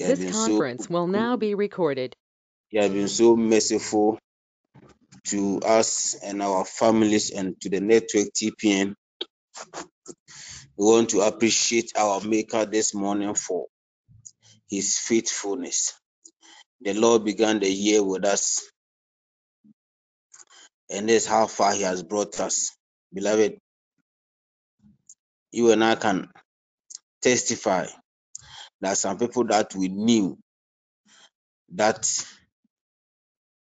This 0.00 0.32
conference 0.32 0.86
so, 0.86 0.94
will 0.94 1.06
now 1.06 1.36
be 1.36 1.54
recorded. 1.54 2.16
You 2.70 2.82
have 2.82 2.92
been 2.92 3.08
so 3.08 3.36
merciful 3.36 4.18
to 5.26 5.60
us 5.60 6.16
and 6.24 6.42
our 6.42 6.64
families 6.64 7.30
and 7.30 7.60
to 7.60 7.68
the 7.68 7.80
network 7.80 8.28
TPN. 8.34 8.94
We 10.76 10.86
want 10.86 11.10
to 11.10 11.20
appreciate 11.20 11.92
our 11.96 12.20
Maker 12.22 12.64
this 12.64 12.94
morning 12.94 13.34
for 13.34 13.66
his 14.70 14.96
faithfulness. 14.98 15.94
The 16.80 16.94
Lord 16.94 17.24
began 17.24 17.60
the 17.60 17.70
year 17.70 18.02
with 18.02 18.24
us, 18.24 18.62
and 20.90 21.08
this 21.08 21.24
is 21.24 21.28
how 21.28 21.46
far 21.46 21.74
he 21.74 21.82
has 21.82 22.02
brought 22.02 22.40
us. 22.40 22.74
Beloved, 23.12 23.58
you 25.52 25.72
and 25.72 25.84
I 25.84 25.96
can 25.96 26.28
testify 27.22 27.86
that 28.82 28.98
some 28.98 29.18
people 29.18 29.44
that 29.46 29.74
we 29.76 29.88
knew 29.88 30.38
that 31.74 32.08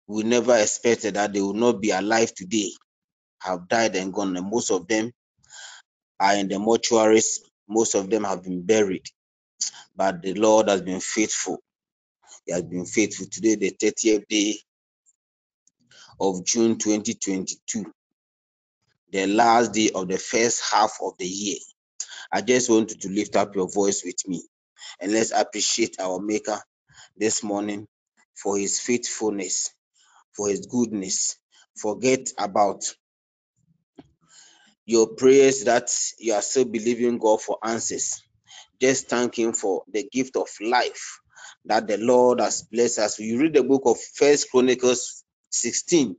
we 0.09 0.23
never 0.25 0.57
expected 0.57 1.15
that 1.15 1.33
they 1.33 1.41
would 1.43 1.57
not 1.57 1.81
be 1.81 1.91
alive 1.91 2.35
today 2.35 2.71
have 3.41 3.69
died 3.69 3.97
and 3.97 4.13
gone. 4.15 4.37
And 4.37 4.51
most 4.51 4.71
of 4.71 4.89
them 4.89 5.13
are 6.21 6.35
in 6.37 6.49
the 6.49 6.57
mortuaries. 6.57 7.41
Most 7.69 7.95
of 7.95 8.11
them 8.11 8.25
have 8.25 8.45
been 8.45 8.63
buried. 8.65 9.07
But 9.97 10.23
the 10.23 10.35
Lord 10.35 10.69
has 10.69 10.83
been 10.83 11.01
faithful. 11.01 11.59
He 12.47 12.53
has 12.53 12.63
been 12.65 12.87
faithful. 12.87 13.27
Today, 13.31 13.57
the 13.57 13.73
30th 13.73 14.29
day 14.29 14.57
of 16.21 16.45
June 16.45 16.79
2022, 16.79 17.87
the 19.13 19.27
last 19.29 19.73
day 19.75 19.91
of 19.95 20.09
the 20.09 20.19
first 20.19 20.63
half 20.73 20.99
of 21.03 21.15
the 21.19 21.27
year. 21.27 21.59
I 22.33 22.43
just 22.43 22.71
want 22.71 22.91
you 22.93 22.97
to 22.99 23.11
lift 23.11 23.37
up 23.37 23.55
your 23.57 23.71
voice 23.71 24.03
with 24.05 24.29
me 24.29 24.43
and 25.01 25.13
let's 25.13 25.33
appreciate 25.33 25.97
our 26.01 26.21
Maker 26.21 26.61
this 27.17 27.43
morning 27.43 27.89
for 28.35 28.59
his 28.59 28.81
faithfulness, 28.81 29.71
for 30.37 30.49
his 30.49 30.67
goodness. 30.67 31.37
Forget 31.77 32.31
about 32.39 32.85
your 34.87 35.09
prayers 35.09 35.65
that 35.65 35.91
you 36.19 36.35
are 36.35 36.43
still 36.43 36.67
believing 36.67 37.19
God 37.19 37.41
for 37.43 37.59
answers. 37.65 38.23
Just 38.81 39.09
thank 39.09 39.39
Him 39.39 39.55
for 39.55 39.85
the 39.93 40.09
gift 40.13 40.37
of 40.37 40.49
life 40.61 41.21
that 41.67 41.87
the 41.89 41.99
Lord 41.99 42.41
has 42.41 42.63
blessed 42.63 42.99
us. 43.01 43.19
You 43.21 43.41
read 43.41 43.55
the 43.55 43.65
book 43.65 43.83
of 43.87 44.01
First 44.01 44.51
Chronicles 44.51 45.25
16, 45.51 46.17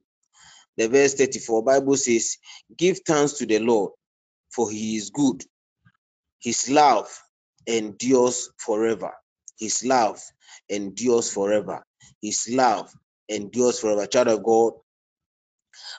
the 0.77 0.89
verse 0.89 1.15
34. 1.15 1.63
Bible 1.63 1.97
says, 1.97 2.37
"Give 2.77 2.99
thanks 3.05 3.33
to 3.35 3.47
the 3.47 3.59
Lord, 3.59 3.93
for 4.51 4.71
He 4.71 4.97
is 4.97 5.11
good. 5.11 5.45
His 6.41 6.69
love 6.69 7.22
endures 7.67 8.49
forever. 8.57 9.13
His 9.59 9.85
love 9.85 10.21
endures 10.69 11.31
forever. 11.31 11.85
His 12.21 12.49
love 12.51 12.93
endures 13.29 13.79
forever. 13.79 14.07
Child 14.07 14.27
of 14.29 14.43
God, 14.43 14.73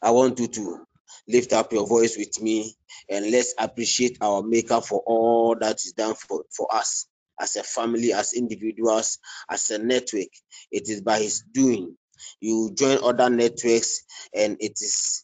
I 0.02 0.12
want 0.12 0.38
you 0.40 0.48
to 0.48 0.86
lift 1.28 1.52
up 1.52 1.72
your 1.72 1.86
voice 1.86 2.16
with 2.16 2.40
me 2.42 2.74
and 3.08 3.30
let's 3.30 3.54
appreciate 3.58 4.18
our 4.20 4.42
Maker 4.42 4.80
for 4.80 5.02
all 5.06 5.56
that 5.60 5.76
is 5.84 5.92
done 5.92 6.14
for, 6.14 6.44
for 6.56 6.74
us 6.74 7.06
as 7.40 7.56
a 7.56 7.62
family, 7.62 8.12
as 8.12 8.32
individuals, 8.34 9.18
as 9.50 9.70
a 9.70 9.78
network. 9.78 10.28
It 10.70 10.88
is 10.88 11.02
by 11.02 11.20
His 11.20 11.42
doing. 11.52 11.96
You 12.40 12.72
join 12.76 12.98
other 13.02 13.30
networks 13.30 14.04
and 14.34 14.56
it 14.60 14.72
is 14.80 15.23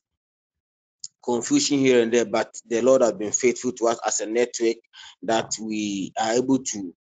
confusion 1.25 1.81
here 1.81 2.03
and 2.03 2.13
there, 2.13 2.27
but 2.27 2.55
the 2.69 2.83
Lord 2.83 3.03
has 3.03 3.13
been 3.15 3.33
faithful 3.33 3.73
to 3.73 3.89
us 3.89 4.01
as 4.07 4.21
a 4.21 4.27
network 4.27 4.77
that 5.25 5.53
we 5.63 6.13
are 6.21 6.35
able 6.35 6.61
to 6.61 6.95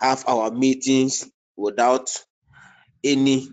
have 0.00 0.24
our 0.28 0.50
meetings 0.52 1.30
without 1.56 2.10
any 3.04 3.48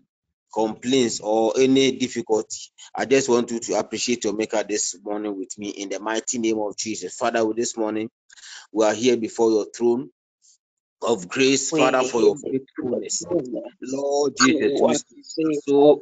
complaints 0.53 1.19
or 1.21 1.53
any 1.59 1.93
difficulty. 1.97 2.57
I 2.95 3.05
just 3.05 3.29
want 3.29 3.51
you 3.51 3.59
to 3.61 3.79
appreciate 3.79 4.23
your 4.23 4.33
maker 4.33 4.63
this 4.67 4.97
morning 5.03 5.37
with 5.37 5.57
me 5.57 5.69
in 5.69 5.89
the 5.89 5.99
mighty 5.99 6.39
name 6.39 6.59
of 6.59 6.77
Jesus. 6.77 7.15
Father, 7.15 7.45
with 7.45 7.57
this 7.57 7.77
morning, 7.77 8.09
we 8.73 8.85
are 8.85 8.93
here 8.95 9.17
before 9.17 9.51
your 9.51 9.67
throne 9.75 10.09
of 11.01 11.29
grace, 11.29 11.71
Father, 11.73 12.03
for 12.03 12.21
your 12.21 12.35
faithfulness. 12.51 13.27
Lord 13.81 14.35
Jesus, 14.37 14.81
we 14.85 14.95
so 15.51 16.01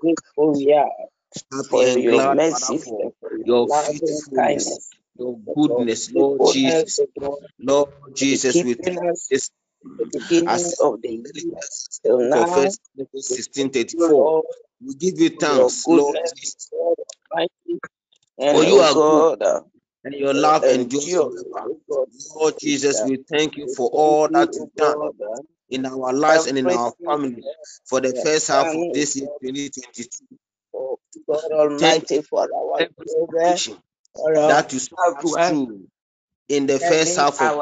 for 1.70 1.86
your 2.00 2.22
mercy, 2.22 2.80
for 3.22 3.38
your 3.46 3.68
faithfulness, 3.70 4.80
your 5.18 5.38
goodness, 5.56 6.12
Lord 6.12 6.44
Jesus. 6.46 7.02
Lord 7.60 7.90
Jesus, 8.16 8.64
we 8.64 8.76
thank 8.76 9.00
this 9.30 9.52
as 10.48 10.74
of 10.80 11.02
the 11.02 11.10
year 11.34 11.56
first 12.32 12.80
1634. 12.96 14.44
We 14.86 14.96
give 14.96 15.20
you 15.20 15.30
thanks, 15.32 15.88
Lord 15.88 16.18
Jesus. 16.36 16.70
For 18.50 18.64
you 18.64 18.80
are 18.80 18.96
good 18.96 19.36
and 20.06 20.16
your 20.16 20.34
love 20.34 20.68
endures 20.68 21.10
forever. 21.16 21.76
Lord 22.36 22.56
Jesus, 22.60 23.04
we 23.04 23.18
thank 23.18 23.58
you 23.58 23.68
for 23.68 23.90
all 23.90 24.30
that 24.30 24.50
you've 24.54 24.74
done 24.76 25.12
in 25.70 25.86
our 25.86 26.14
lives 26.14 26.48
and 26.48 26.58
in 26.58 26.70
our 26.72 26.94
family 27.06 27.44
for 27.86 28.02
the 28.02 28.14
first 28.14 28.48
half 28.50 28.74
of 28.76 28.92
this 28.94 29.16
year 29.16 29.28
2022. 29.44 30.10
God 31.28 31.52
Almighty 31.54 32.22
for 32.22 32.44
our 32.44 32.88
salvation 33.08 33.78
that 34.48 34.74
you 34.74 34.80
saw 34.80 35.20
us 35.20 35.38
through 35.46 35.88
in 36.50 36.68
the 36.68 36.80
first 36.80 37.18
half 37.18 37.42
of. 37.44 37.62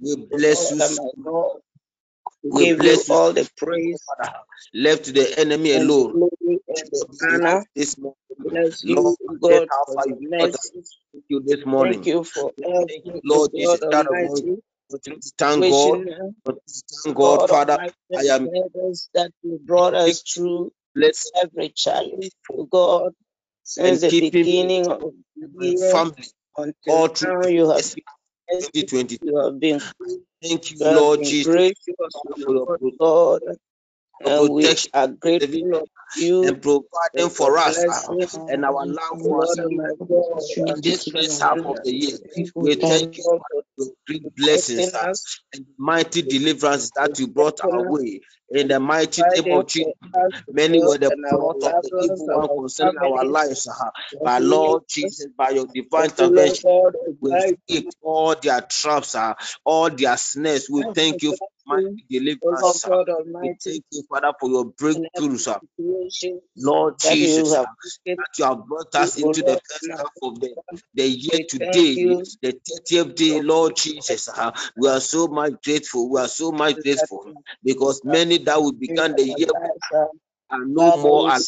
We 0.00 0.16
bless 0.16 0.70
you. 0.70 0.80
So 0.80 1.10
we 2.50 2.66
give 2.66 2.68
bless 2.68 3.08
you 3.08 3.16
all 3.16 3.32
the 3.32 3.48
praise 3.56 4.02
left 4.74 5.06
to 5.06 5.12
the 5.12 5.38
enemy 5.40 5.74
alone. 5.74 6.16
This 7.76 7.98
morning, 7.98 8.16
bless 8.38 8.84
you, 8.84 8.94
Lord, 8.94 9.18
God, 9.40 9.64
how 9.70 9.94
Thank 11.12 11.24
you 11.28 11.40
this 11.46 11.64
morning. 11.66 12.00
Thank 12.00 12.06
you 12.06 12.24
for 12.24 12.52
Thank 12.88 13.04
you, 13.04 13.22
Lord 13.24 13.50
Jesus. 13.54 13.82
Almighty. 13.82 14.56
Thank 15.56 15.66
God. 15.68 16.00
Thank 17.04 17.14
God, 17.16 17.42
Father. 17.48 17.78
I 18.16 18.22
am 18.22 18.50
that 19.14 19.32
you 19.42 19.60
brought 19.64 19.94
us 19.94 20.22
through 20.22 20.72
bless 20.94 21.30
every 21.42 21.70
challenge, 21.70 22.30
God, 22.70 23.12
since 23.64 24.00
the 24.02 24.30
beginning 24.30 24.88
of 24.88 25.00
the 25.36 25.68
year 25.68 25.78
family, 25.90 26.24
until 26.56 26.74
all 26.94 27.08
now 27.22 27.46
you 27.48 27.70
have 27.70 27.82
2020. 28.50 29.18
You 29.22 29.38
have 29.44 29.60
been 29.60 29.80
thank 30.42 30.72
you, 30.72 30.78
Lord 30.90 31.22
Jesus, 31.24 31.72
for 32.12 32.32
your 32.36 32.68
God. 32.98 33.42
And 34.20 34.50
we 34.52 34.76
are 34.94 35.08
grateful 35.08 35.74
of 35.76 35.88
you 36.16 36.48
and 36.48 36.62
providing 36.62 37.30
for 37.30 37.58
us 37.58 37.86
uh, 37.88 38.14
and 38.48 38.64
our 38.64 38.86
loved 38.86 39.22
ones 39.22 39.58
in 40.56 40.80
this 40.82 41.06
first 41.10 41.42
half 41.42 41.58
of 41.64 41.82
the 41.84 41.92
year. 41.92 42.18
We 42.60 42.76
thank 42.76 43.18
you 43.18 43.24
for 43.24 43.62
your 43.78 43.88
great 44.06 44.36
blessings 44.36 44.94
uh, 44.94 45.08
and 45.54 45.66
mighty 45.78 46.22
deliverance 46.22 46.90
that 46.96 47.18
you 47.18 47.28
brought 47.28 47.60
our 47.64 47.82
way 47.82 48.20
in 48.50 48.68
the 48.68 48.80
mighty 48.80 49.24
name 49.24 49.52
of 49.52 49.66
Jesus. 49.68 49.92
Many 50.50 50.80
were 50.80 50.98
the 50.98 51.12
plot 51.28 51.58
of 51.64 51.76
the 51.82 51.92
evil 52.00 52.30
one 52.30 52.48
concerning 52.56 52.96
our 52.98 53.24
lives. 53.24 53.68
Uh, 53.68 53.90
by 54.22 54.38
Lord 54.38 54.82
Jesus, 54.88 55.28
by 55.36 55.50
your 55.50 55.66
divine 55.66 56.06
intervention, 56.10 56.64
we 57.20 57.32
escaped 57.32 57.96
all 58.02 58.34
their 58.42 58.62
traps, 58.62 59.14
uh, 59.16 59.34
all 59.64 59.90
their 59.90 60.16
snares. 60.18 60.68
We 60.70 60.84
thank 60.94 61.22
you 61.22 61.34
for 61.34 61.48
mighty 61.66 62.06
deliverance. 62.10 62.84
Uh, 62.86 62.90
we 63.40 63.50
thank 63.64 63.84
you, 63.92 64.04
Father, 64.10 64.32
for 64.40 64.50
your 64.50 64.72
breakthroughs. 64.72 65.48
Lord 66.56 66.96
Jesus, 67.00 67.52
that 67.52 68.28
you 68.38 68.44
have 68.44 68.66
brought 68.66 68.94
us 68.96 69.16
into 69.18 69.42
the 69.42 69.58
first 69.68 69.90
half 69.98 70.10
of 70.22 70.40
the, 70.40 70.54
the 70.94 71.08
year 71.08 71.40
today, 71.48 72.04
the 72.42 72.54
30th 72.90 73.16
day, 73.16 73.40
Lord 73.40 73.76
Jesus. 73.76 74.28
We 74.76 74.88
are 74.88 75.00
so 75.00 75.28
much 75.28 75.54
grateful. 75.64 76.10
We 76.10 76.20
are 76.20 76.28
so 76.28 76.52
much 76.52 76.80
grateful 76.82 77.26
because 77.64 78.02
many 78.04 78.37
that 78.44 78.62
we 78.62 78.72
began 78.72 79.14
the 79.14 79.24
year 79.24 79.48
are 80.50 80.64
no 80.66 80.92
more 80.92 81.22
alive. 81.22 81.42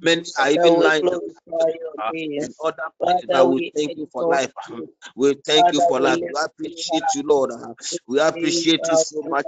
Many 0.00 0.24
are 0.38 0.50
even 0.50 0.80
lying 0.80 1.04
in 2.40 2.54
other 2.64 2.90
places, 3.00 3.26
but 3.30 3.48
we 3.48 3.62
thank 3.74 3.96
you 3.96 4.06
for 4.12 4.24
life. 4.24 4.52
We 5.16 5.34
thank 5.46 5.72
you 5.72 5.80
for 5.82 6.00
life. 6.00 6.20
We 6.22 6.40
appreciate 6.40 7.14
you, 7.14 7.22
Lord. 7.24 7.50
We 8.06 8.20
appreciate 8.20 8.88
you 8.88 8.96
so 8.96 9.22
much 9.28 9.46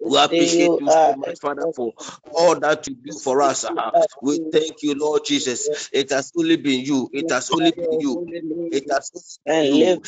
we 0.00 0.18
appreciate 0.18 0.74
you 0.78 0.90
so 0.90 1.14
much, 1.14 1.40
Father, 1.40 1.66
for 1.74 1.94
all 2.32 2.58
that 2.60 2.86
you 2.88 2.96
do 2.96 3.18
for 3.18 3.42
us. 3.42 3.64
Uh. 3.64 3.92
We 4.22 4.40
thank 4.52 4.82
you, 4.82 4.94
Lord 4.96 5.24
Jesus. 5.26 5.70
It 5.92 6.10
has 6.10 6.32
only 6.38 6.56
been 6.56 6.82
you. 6.84 7.10
It 7.12 7.30
has 7.30 7.50
only 7.52 7.72
been 7.72 8.00
you. 8.00 8.22
It 8.70 8.86
has 8.90 9.10
only 9.14 9.22
been 9.70 9.88
you. 9.92 10.02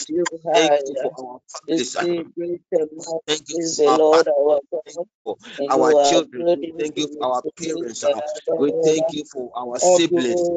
Thank 0.54 0.72
you 0.88 1.04
for 1.06 1.34
our 1.34 1.40
families. 1.48 1.96
Uh. 1.96 2.04
Thank 3.26 3.42
you 3.48 3.60
for 3.76 3.90
our, 3.90 4.20
uh. 4.20 5.04
for 5.24 5.36
our 5.70 5.94
children. 5.94 6.46
We 6.60 6.72
thank 6.78 6.96
you 6.98 7.08
for 7.18 7.34
our 7.34 7.42
parents. 7.58 8.04
We 8.56 8.72
thank 8.84 9.12
you 9.12 9.24
for 9.32 9.52
our 9.56 9.78
siblings, 9.80 10.50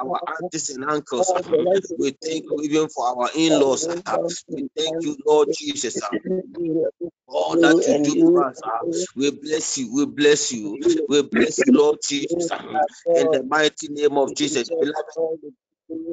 our 0.00 0.20
aunts 0.26 0.70
and 0.70 0.84
uncles. 0.84 1.34
We 1.96 2.16
thank 2.22 2.46
you 2.50 2.62
even 2.64 2.88
for 2.88 3.06
our 3.08 3.30
in-laws. 3.36 3.88
We 4.48 4.64
thank 4.76 4.96
you, 5.02 5.16
Lord 5.26 5.50
Jesus. 5.52 6.02
All 7.28 7.56
that 7.60 7.86
you 7.88 7.96
do 7.96 8.16
for 8.24 8.48
us. 8.50 8.53
We 9.16 9.30
bless 9.32 9.78
you. 9.78 9.94
We 9.94 10.06
bless 10.06 10.52
you. 10.52 10.78
We 11.08 11.22
bless 11.22 11.64
you, 11.66 11.72
Lord 11.74 11.98
Jesus. 12.06 12.52
In 13.14 13.30
the 13.30 13.42
mighty 13.44 13.88
name 13.90 14.18
of 14.18 14.34
Jesus. 14.34 14.70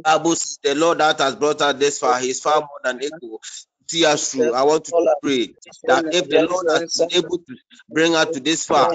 Bible 0.03 0.35
says 0.35 0.59
the 0.63 0.75
Lord 0.75 0.99
that 0.99 1.19
has 1.19 1.35
brought 1.35 1.61
us 1.61 1.75
this 1.79 1.99
far, 1.99 2.19
He's 2.19 2.39
far 2.41 2.61
more 2.61 2.79
than 2.83 3.01
able 3.03 3.41
see 3.89 4.05
us 4.05 4.31
through. 4.31 4.53
I 4.53 4.63
want 4.63 4.85
to 4.85 4.95
pray 5.21 5.53
that 5.87 6.05
if 6.11 6.29
the 6.29 6.39
Lord 6.41 6.67
has 6.69 6.85
been 6.95 7.07
able 7.11 7.39
to 7.39 7.57
bring 7.89 8.15
us 8.15 8.29
to 8.31 8.39
this 8.41 8.65
far, 8.65 8.89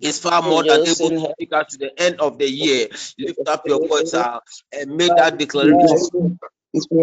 is 0.00 0.20
far 0.20 0.42
more 0.42 0.64
than 0.64 0.82
able 0.86 1.12
to 1.12 1.26
take 1.38 1.52
us 1.52 1.66
to 1.72 1.78
the 1.78 2.00
end 2.02 2.20
of 2.20 2.38
the 2.38 2.50
year. 2.50 2.88
Lift 3.18 3.48
up 3.48 3.64
your 3.68 3.80
voice 3.80 4.14
uh, 4.14 4.40
and 4.72 4.96
make 4.96 5.16
that 5.16 5.38
declaration. 5.38 6.10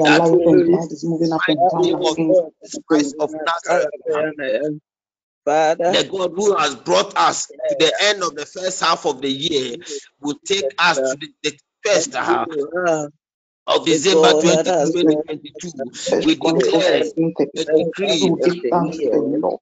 That 0.04 0.24
is 0.24 0.36
moving 0.44 1.32
up 1.34 1.42
and 1.48 1.70
down 1.72 1.96
Christ 2.88 3.16
of 3.20 3.32
Nazareth. 3.46 3.92
Father, 5.45 5.94
the 5.94 6.04
God 6.06 6.34
who 6.36 6.56
has 6.57 6.75
brought 6.75 7.18
us 7.18 7.48
to 7.48 7.75
the 7.80 7.94
end 8.01 8.24
of 8.24 8.36
the 8.36 8.45
first 8.45 8.81
half 8.81 9.06
of 9.06 9.22
the 9.22 9.30
year 9.31 9.78
will 10.22 10.40
take 10.45 10.74
us 10.80 11.01
to 11.01 11.18
the, 11.18 11.30
the 11.44 11.60
first 11.86 12.16
half 12.16 12.48
of 13.68 13.86
December 13.86 14.33
2022, 14.33 15.71
we 16.24 16.36
declare 16.36 17.04
a 17.57 17.65
decree 17.65 18.31
uh, 19.13 19.19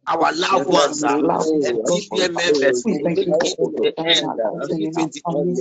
our 0.08 0.34
loved 0.34 0.68
ones, 0.68 1.04
uh, 1.06 1.14
our 1.24 1.48
TPN 1.86 2.36
members, 2.36 2.86
the 3.84 3.94
end 4.06 4.34
of 4.62 4.70
2022. 4.78 5.54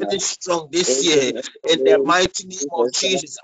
Finish 0.00 0.22
strong 0.24 0.68
this 0.72 1.02
year 1.02 1.32
in 1.68 1.84
the 1.84 1.98
mighty 2.04 2.46
name 2.46 2.68
of 2.72 2.92
Jesus. 2.92 3.38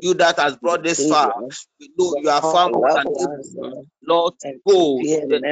You 0.00 0.14
that 0.14 0.38
has 0.38 0.56
brought 0.56 0.84
this 0.84 1.06
far, 1.06 1.34
we 1.80 1.90
know 1.98 2.16
you 2.16 2.30
are 2.30 2.42
far 2.42 2.70
more 2.70 2.90
than 2.92 3.06
Lord, 4.06 4.34
go 4.66 5.08
the, 5.28 5.42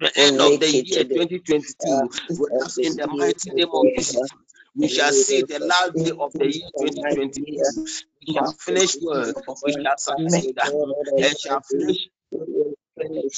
the 0.00 0.12
end 0.18 0.40
of 0.40 0.58
the 0.60 0.70
year 0.70 1.04
2022 1.04 2.08
with 2.38 2.52
us 2.64 2.78
in 2.82 2.96
the 2.96 3.08
mighty 3.08 3.52
name 3.52 3.70
of 3.72 3.94
Jesus 3.94 4.30
we 4.80 4.88
shall 4.88 5.12
see 5.12 5.42
the 5.42 5.60
last 5.60 5.96
day 5.96 6.12
of 6.18 6.32
the 6.38 6.46
year 6.46 6.70
2022. 6.78 7.46
We 8.20 8.26
shall 8.34 8.48
finish 8.58 8.96
well. 9.02 9.32
We 9.64 9.72
shall 9.72 9.98
succeed 9.98 10.58
and 11.18 11.36
shall 11.38 11.60
finish 11.70 11.98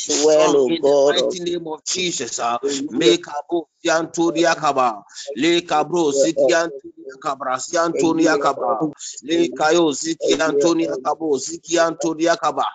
well, 0.09 0.56
in 0.67 0.83
the 0.83 0.94
mighty 1.06 1.41
name 1.41 1.67
of 1.69 1.85
Jesus. 1.85 2.41
Ah, 2.41 2.59
Make 2.91 3.25
abo 3.27 3.69
yantoria 3.85 4.56
kaba. 4.56 5.05
Le 5.37 5.62
kabro 5.62 6.12
siki 6.12 6.55
antonia 6.55 7.17
kabra 7.23 7.61
si 7.61 7.77
antonia 7.79 8.39
kaba. 8.39 8.89
Le 9.23 9.49
kayo 9.50 9.93
siki 9.94 10.35
antonia 10.41 10.97
kabo 11.05 11.39
siki 11.39 11.79
antonia 11.81 12.37
kaba. 12.37 12.67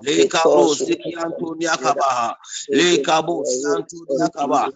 Le 0.00 0.24
kabro 0.26 0.74
siki 0.76 1.14
antonia 1.16 1.76
kaba. 1.78 2.36
Le 2.72 2.98
kabo 2.98 3.44
si 3.46 3.66
antonia 3.66 4.30
kaba 4.34 4.70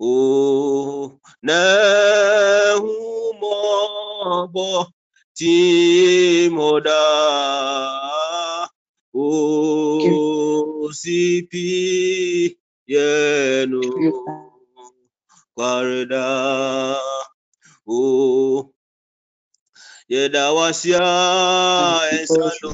Oh, 0.00 1.18
na 1.42 1.54
humo 2.78 4.48
bo 4.52 4.86
timoda. 5.36 7.00
Osipi 10.84 11.66
yenu 12.86 13.82
kwarida 15.54 16.24
o 17.86 18.70
yedawasia 20.08 21.02
esado 22.20 22.70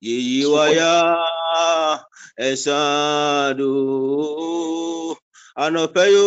yeyiwaya 0.00 0.92
esado 2.48 3.72
anọpẹyo 5.64 6.26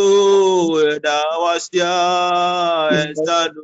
yedawasia 0.86 1.92
esado 3.02 3.64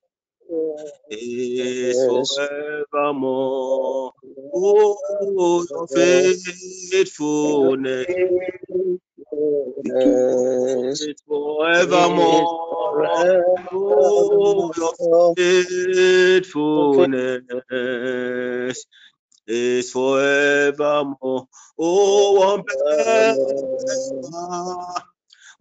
is 1.09 2.03
forevermore. 2.05 4.13
Oh, 4.53 5.65
your 5.69 5.87
faithfulness 5.93 8.07
is 9.85 11.15
forevermore. 11.27 12.47
Oh, 13.71 14.73
your 14.77 14.93
faithfulness 15.35 17.43
is 19.47 19.91
forevermore. 19.91 21.47
Oh, 21.79 22.55
one 22.55 22.63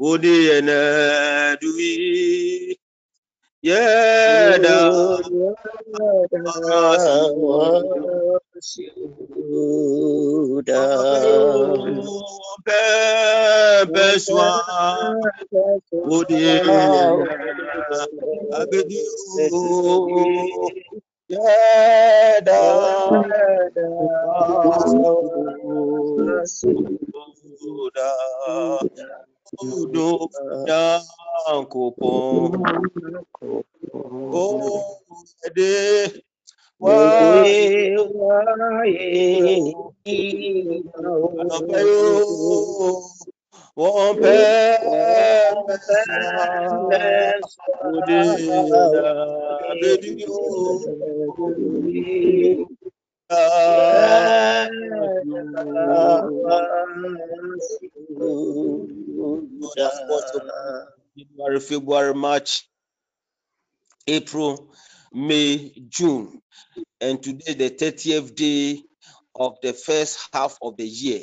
Odi 0.00 0.50
ene 0.50 1.56
dui 1.62 2.76
yeda 3.62 4.77
Peswa 13.93 14.49
Odi 16.14 16.40
Abedu 18.59 19.00
Yeda 21.29 22.61
Odo 29.61 30.31
Yankopon 30.69 31.20
Oh 34.32 34.85
Ede 35.47 36.23
Wáyé 36.80 37.80
January, 61.17 61.61
February, 61.61 62.14
March, 62.14 62.69
April, 64.09 64.75
May, 65.12 65.73
June, 65.88 66.40
and 67.00 67.23
today 67.23 67.55
the 67.55 67.71
30th 67.71 68.35
day 68.37 68.83
of 69.37 69.57
the 69.62 69.73
first 69.75 70.21
half 70.33 70.59
of 70.62 70.76
the 70.79 70.87
year. 70.87 71.23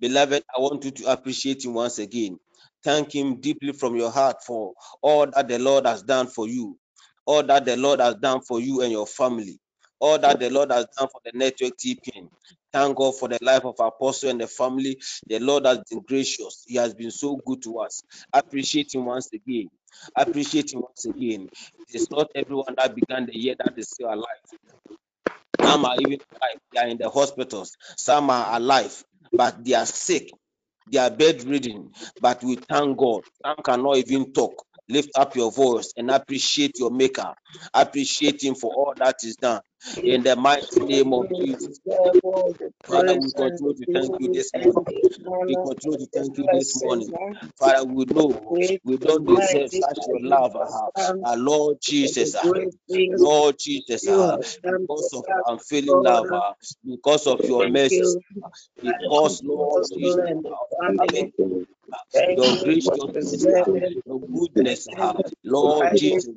Beloved, 0.00 0.44
I 0.56 0.60
want 0.60 0.84
you 0.84 0.92
to 0.92 1.12
appreciate 1.12 1.64
him 1.64 1.74
once 1.74 1.98
again. 1.98 2.38
Thank 2.84 3.14
him 3.14 3.40
deeply 3.40 3.72
from 3.74 3.96
your 3.96 4.10
heart 4.10 4.44
for 4.44 4.74
all 5.02 5.26
that 5.30 5.48
the 5.48 5.58
Lord 5.58 5.86
has 5.86 6.02
done 6.02 6.28
for 6.28 6.48
you, 6.48 6.78
all 7.26 7.42
that 7.44 7.64
the 7.66 7.76
Lord 7.76 8.00
has 8.00 8.16
done 8.16 8.42
for 8.42 8.60
you 8.60 8.82
and 8.82 8.92
your 8.92 9.06
family, 9.06 9.60
all 10.00 10.18
that 10.18 10.40
the 10.40 10.50
Lord 10.50 10.72
has 10.72 10.86
done 10.98 11.08
for 11.08 11.20
the 11.24 11.32
network 11.38 11.74
TPN. 11.78 12.28
Thank 12.72 12.96
God 12.96 13.16
for 13.18 13.28
the 13.28 13.38
life 13.42 13.64
of 13.66 13.76
Apostle 13.80 14.30
and 14.30 14.40
the 14.40 14.48
family. 14.48 15.00
The 15.28 15.40
Lord 15.40 15.66
has 15.66 15.80
been 15.90 16.02
gracious. 16.02 16.64
He 16.68 16.76
has 16.76 16.94
been 16.94 17.10
so 17.12 17.36
good 17.46 17.62
to 17.64 17.80
us. 17.80 18.02
I 18.32 18.40
Appreciate 18.40 18.94
him 18.94 19.06
once 19.06 19.30
again. 19.34 19.68
I 20.16 20.22
Appreciate 20.22 20.72
him 20.74 20.82
once 20.82 21.04
again. 21.06 21.48
It's 21.88 22.10
not 22.10 22.28
everyone 22.34 22.74
that 22.78 22.94
began 22.94 23.26
the 23.26 23.38
year 23.38 23.56
that 23.58 23.74
is 23.76 23.90
still 23.90 24.08
alive. 24.08 24.26
Some 25.62 25.84
are 25.86 25.96
even 26.00 26.20
alive. 26.32 26.60
They 26.72 26.80
are 26.80 26.88
in 26.88 26.98
the 26.98 27.10
hospitals. 27.10 27.76
Some 27.96 28.30
are 28.30 28.56
alive, 28.56 29.04
but 29.36 29.64
they 29.64 29.74
are 29.74 29.86
sick. 29.86 30.30
they 30.90 30.98
are 30.98 31.10
bedridden, 31.10 31.92
but 32.20 32.42
we 32.44 32.56
thank 32.56 32.98
God. 32.98 33.22
Some 33.44 33.56
cannot 33.64 33.98
even 33.98 34.32
talk. 34.32 34.54
Lift 34.88 35.10
up 35.16 35.36
your 35.36 35.52
voice 35.52 35.92
and 35.96 36.10
appreciate 36.10 36.78
your 36.78 36.90
Maker. 36.92 37.34
Appreciate 37.74 38.42
Him 38.42 38.54
for 38.56 38.72
all 38.72 38.94
that 38.98 39.16
is 39.24 39.36
done. 39.36 39.62
In 40.06 40.22
the 40.24 40.36
mighty 40.36 40.80
name 40.80 41.12
of 41.14 41.26
Jesus. 41.40 41.80
Father, 42.86 43.16
we 43.16 43.32
continue 43.32 43.74
to 43.74 43.86
thank 43.94 44.14
you 44.18 44.28
this 44.32 44.52
morning. 44.54 44.82
We 45.46 45.56
continue 45.56 45.98
to 45.98 46.06
thank 46.14 46.38
you 46.38 46.48
this 46.50 46.76
morning. 46.76 47.12
Father, 47.58 47.84
we 47.84 48.06
know 48.06 48.40
we 48.84 48.98
don't 48.98 49.26
deserve 49.26 49.70
such 49.72 50.06
your 50.08 50.20
love, 50.22 50.56
uh, 50.56 50.88
uh, 51.24 51.36
Lord 51.38 51.78
Jesus, 51.82 52.34
uh, 52.36 52.52
Lord 53.12 53.56
Jesus, 53.60 54.08
uh, 54.08 54.38
because 54.64 55.12
of 55.14 55.24
unfailing 55.46 56.02
love, 56.02 56.28
because 56.84 57.26
of 57.26 57.44
your 57.46 57.66
mercy, 57.66 58.16
because 58.82 59.42
Lord 59.44 59.84
Jesus, 59.96 60.30
your 62.28 62.56
grace, 62.56 62.90
your 64.06 64.20
goodness, 64.32 64.88
Lord 65.44 65.94
Jesus, 65.94 66.34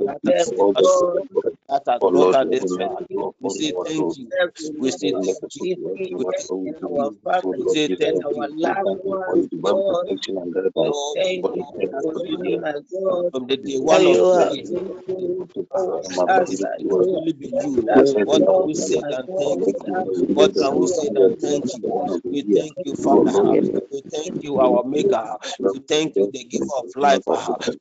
that 1.69 1.83
has, 1.87 1.87
that 1.87 1.91
has 1.93 2.01
brought 2.03 2.33
us 2.33 2.47
this 2.51 2.75
far. 2.77 3.01
We 3.39 3.49
say 3.49 3.73
thank 3.85 4.17
you. 4.17 4.33
We 4.79 4.91
say 4.91 5.13
thank 5.23 5.55
you. 5.55 5.69
We 6.09 6.29
say 6.31 6.31
thank 6.53 6.67
you. 6.71 7.15
We 7.43 7.69
say 7.69 7.89
thank 7.99 8.25
you. 8.31 8.45
Lord, 10.75 11.19
from 13.31 13.47
the 13.47 13.57
day 13.57 13.77
one 13.79 14.07
of 14.07 14.25
today, 14.29 14.67
only 17.13 17.33
be 17.33 17.49
you. 17.59 17.89
What 18.23 18.45
can 18.45 18.65
we 18.65 18.75
say 18.75 19.03
than 19.09 19.29
thank 19.37 19.61
you? 19.85 20.05
What 20.33 20.57
can 20.57 20.77
we 20.79 20.87
say 20.87 21.09
than 21.13 21.35
thank 21.41 21.75
you? 21.75 21.93
We 22.31 22.43
thank 22.55 22.77
you, 22.83 22.95
Father. 22.95 23.57
We 23.91 24.03
thank 24.11 24.37
you, 24.41 24.59
our 24.59 24.83
Maker. 24.85 25.37
We 25.71 25.79
thank 25.79 26.17
you, 26.17 26.29
the 26.31 26.45
giver 26.45 26.65
of 26.77 26.87
life. 26.95 27.25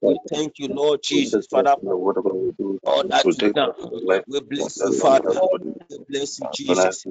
We 0.04 0.20
thank 0.30 0.58
you, 0.58 0.68
Lord 0.68 1.00
Jesus, 1.02 1.46
Father, 1.48 1.76
all 2.84 3.04
that 3.10 3.26
you've 3.36 3.54
done. 3.54 3.73
We 4.26 4.40
bless 4.40 4.84
you, 4.84 4.92
Father. 4.92 5.40
We 5.90 5.98
bless 6.08 6.40
you, 6.40 6.48
Jesus. 6.52 7.06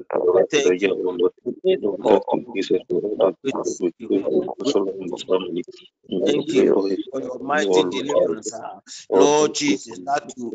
Thank 0.50 0.74
you. 0.80 2.46
Thank 6.24 6.52
you 6.52 6.66
for 7.10 7.20
your 7.22 7.38
mighty 7.40 7.84
deliverance, 7.84 8.60
Lord 9.12 9.34
Jesus, 9.42 10.00
that 10.06 10.32
you 10.36 10.54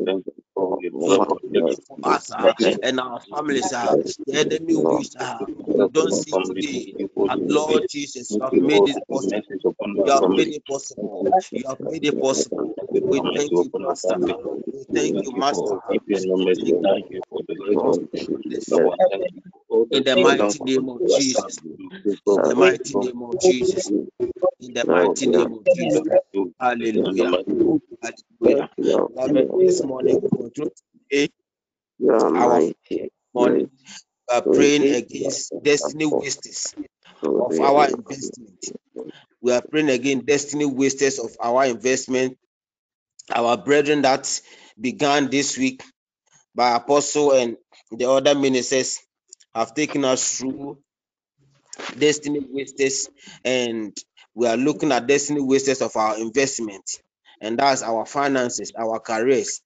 for 1.88 1.98
us 2.02 2.30
uh, 2.32 2.54
and 2.82 3.00
our 3.00 3.20
families. 3.20 3.72
Uh, 3.72 3.96
the 4.26 4.36
enemy 4.38 4.76
wished 4.76 5.16
uh, 5.20 5.46
don't 5.92 6.12
see 6.14 6.38
today. 6.44 6.96
And 7.28 7.48
Lord 7.48 7.88
Jesus, 7.88 8.36
you 8.36 8.44
have 8.44 8.54
made 8.60 8.88
it 8.88 8.98
possible. 9.08 9.42
You 10.04 10.12
have 10.12 10.28
made 10.28 10.54
it 10.54 10.66
possible. 10.66 11.02
You 11.54 11.68
have 11.68 11.78
made 11.80 12.04
it 12.04 12.18
possible. 12.20 12.74
We 13.08 13.22
thank 13.34 13.62
you, 13.64 13.70
Master. 13.78 14.18
We 14.72 14.84
thank 14.94 15.22
you, 15.22 15.32
Master. 15.34 15.76
In 19.90 20.04
the 20.04 20.16
mighty 20.16 20.60
name 20.60 20.88
of 20.90 21.06
Jesus. 21.06 21.58
In 22.36 22.42
the 22.42 22.54
mighty 22.56 22.96
name 22.96 23.22
of 23.22 23.38
Jesus. 23.38 23.92
In 24.60 24.74
the 24.74 24.86
mighty 24.86 25.26
name 25.28 25.52
of 25.52 25.68
Jesus. 25.70 26.02
Hallelujah. 26.60 27.32
Hallelujah. 27.70 28.68
this 29.58 29.82
morning, 29.84 30.20
our 32.34 32.72
morning, 33.34 33.70
we 34.28 34.34
are 34.34 34.42
praying 34.42 34.94
against 34.94 35.52
destiny 35.62 36.06
wasters 36.06 36.74
of 37.22 37.60
our 37.60 37.88
investment. 37.88 38.64
We 39.40 39.52
are 39.52 39.62
praying 39.62 39.90
against 39.90 40.26
destiny 40.26 40.66
wasters 40.66 41.18
of 41.18 41.36
our 41.40 41.66
investment. 41.66 42.38
Our 43.32 43.56
brethren 43.56 44.02
that 44.02 44.40
began 44.80 45.30
this 45.30 45.56
week 45.56 45.82
by 46.54 46.74
Apostle 46.76 47.32
and 47.32 47.56
the 47.92 48.10
other 48.10 48.34
ministers 48.34 48.98
have 49.54 49.74
taken 49.74 50.04
us 50.04 50.38
through 50.38 50.78
destiny 51.98 52.40
wasters 52.50 53.08
and 53.44 53.96
we 54.34 54.46
are 54.48 54.56
looking 54.56 54.90
at 54.92 55.06
destiny 55.06 55.40
wasters 55.40 55.82
of 55.82 55.96
our 55.96 56.18
investment 56.18 56.84
and 57.40 57.58
that's 57.58 57.82
our 57.82 58.06
finances 58.06 58.72
our 58.78 59.00
careers 59.00 59.62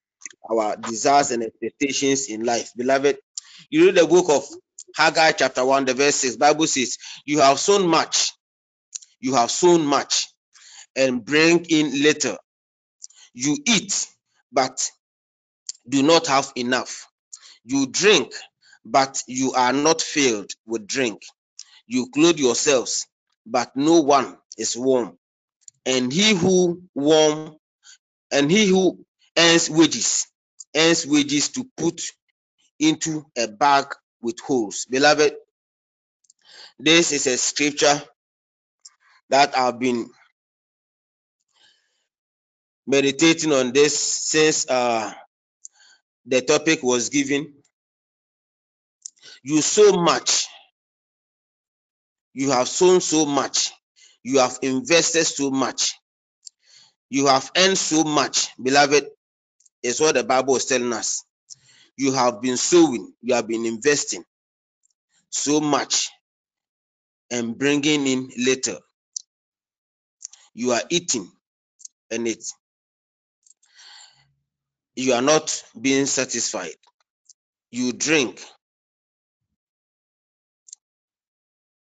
our 0.51 0.77
desires 0.77 1.31
and 1.33 1.43
expectations 1.45 2.29
in 2.29 2.45
life. 2.45 2.71
Beloved 2.77 3.19
you 3.71 3.87
read 3.87 3.97
the 3.97 4.07
book 4.07 4.27
of 4.31 4.45
haggai 4.97 5.33
chapter 5.33 5.65
1 5.65 5.87
the 5.87 5.95
verse 5.95 6.17
6 6.17 6.37
bible 6.37 6.67
says 6.67 6.99
you 7.27 7.41
have 7.41 7.59
sown 7.61 7.89
much. 7.89 8.33
You 9.21 9.35
have 9.35 9.51
sown 9.51 9.87
much 9.87 10.29
and 10.97 11.25
bring 11.25 11.67
in 11.71 12.03
little. 12.03 12.39
You 13.35 13.57
eat 13.67 14.07
but 14.53 14.91
do 15.89 16.03
not 16.03 16.29
have 16.29 16.53
enough. 16.57 17.09
You 17.65 17.87
drink 17.87 18.33
but 18.85 19.23
you 19.29 19.53
are 19.55 19.73
not 19.73 20.03
filled 20.03 20.51
with 20.67 20.87
drink. 20.87 21.23
You 21.87 22.11
clothe 22.13 22.39
yourselves, 22.39 23.07
but 23.47 23.77
no 23.77 24.01
one 24.03 24.39
is 24.59 24.77
warm. 24.77 25.19
And 25.87 26.13
he 26.13 26.35
who 26.35 26.83
warm 26.95 27.57
and 28.35 28.51
he 28.51 28.69
who 28.69 29.05
earns 29.39 29.71
wages 29.71 30.29
earns 30.77 31.07
wages 31.07 31.51
to 31.51 31.67
put 31.79 32.03
into 32.79 33.25
a 33.39 33.49
bag 33.49 33.87
with 34.23 34.41
holes. 34.41 34.87
Beloved, 34.91 35.35
this 36.79 37.13
is 37.13 37.27
a 37.29 37.39
scripture 37.39 38.03
that 39.31 39.57
I've 39.59 39.79
been 39.81 40.11
meditating 42.87 43.53
on 43.53 43.73
this 43.73 43.99
since 43.99 44.69
uh, 44.71 45.13
the 46.27 46.43
topic 46.43 46.83
was 46.83 47.11
given. 47.11 47.55
You 49.45 49.63
so 49.63 49.93
much, 50.03 50.49
you 52.35 52.51
have 52.53 52.69
sown 52.69 53.01
so 53.01 53.27
much, 53.27 53.73
you 54.25 54.41
have 54.41 54.59
invested 54.63 55.25
so 55.27 55.51
much, 55.51 55.95
you 57.11 57.27
have 57.29 57.51
earned 57.57 57.79
so 57.79 58.05
much, 58.05 58.51
beloved, 58.63 59.07
is 59.83 60.01
what 60.01 60.17
the 60.17 60.25
Bible 60.25 60.57
is 60.57 60.67
telling 60.67 60.93
us. 60.93 61.25
You 61.97 62.13
have 62.15 62.43
been 62.43 62.57
sowing, 62.59 63.13
you 63.23 63.35
have 63.35 63.49
been 63.49 63.67
investing 63.67 64.25
so 65.31 65.61
much 65.61 66.11
and 67.31 67.59
bringing 67.59 68.07
in 68.07 68.31
little. 68.39 68.81
You 70.55 70.73
are 70.73 70.83
eating 70.91 71.31
and 72.11 72.29
it 72.29 72.45
you 74.97 75.15
are 75.15 75.23
not 75.23 75.63
being 75.81 76.07
satisfied. 76.07 76.75
You 77.71 77.93
drink 77.93 78.43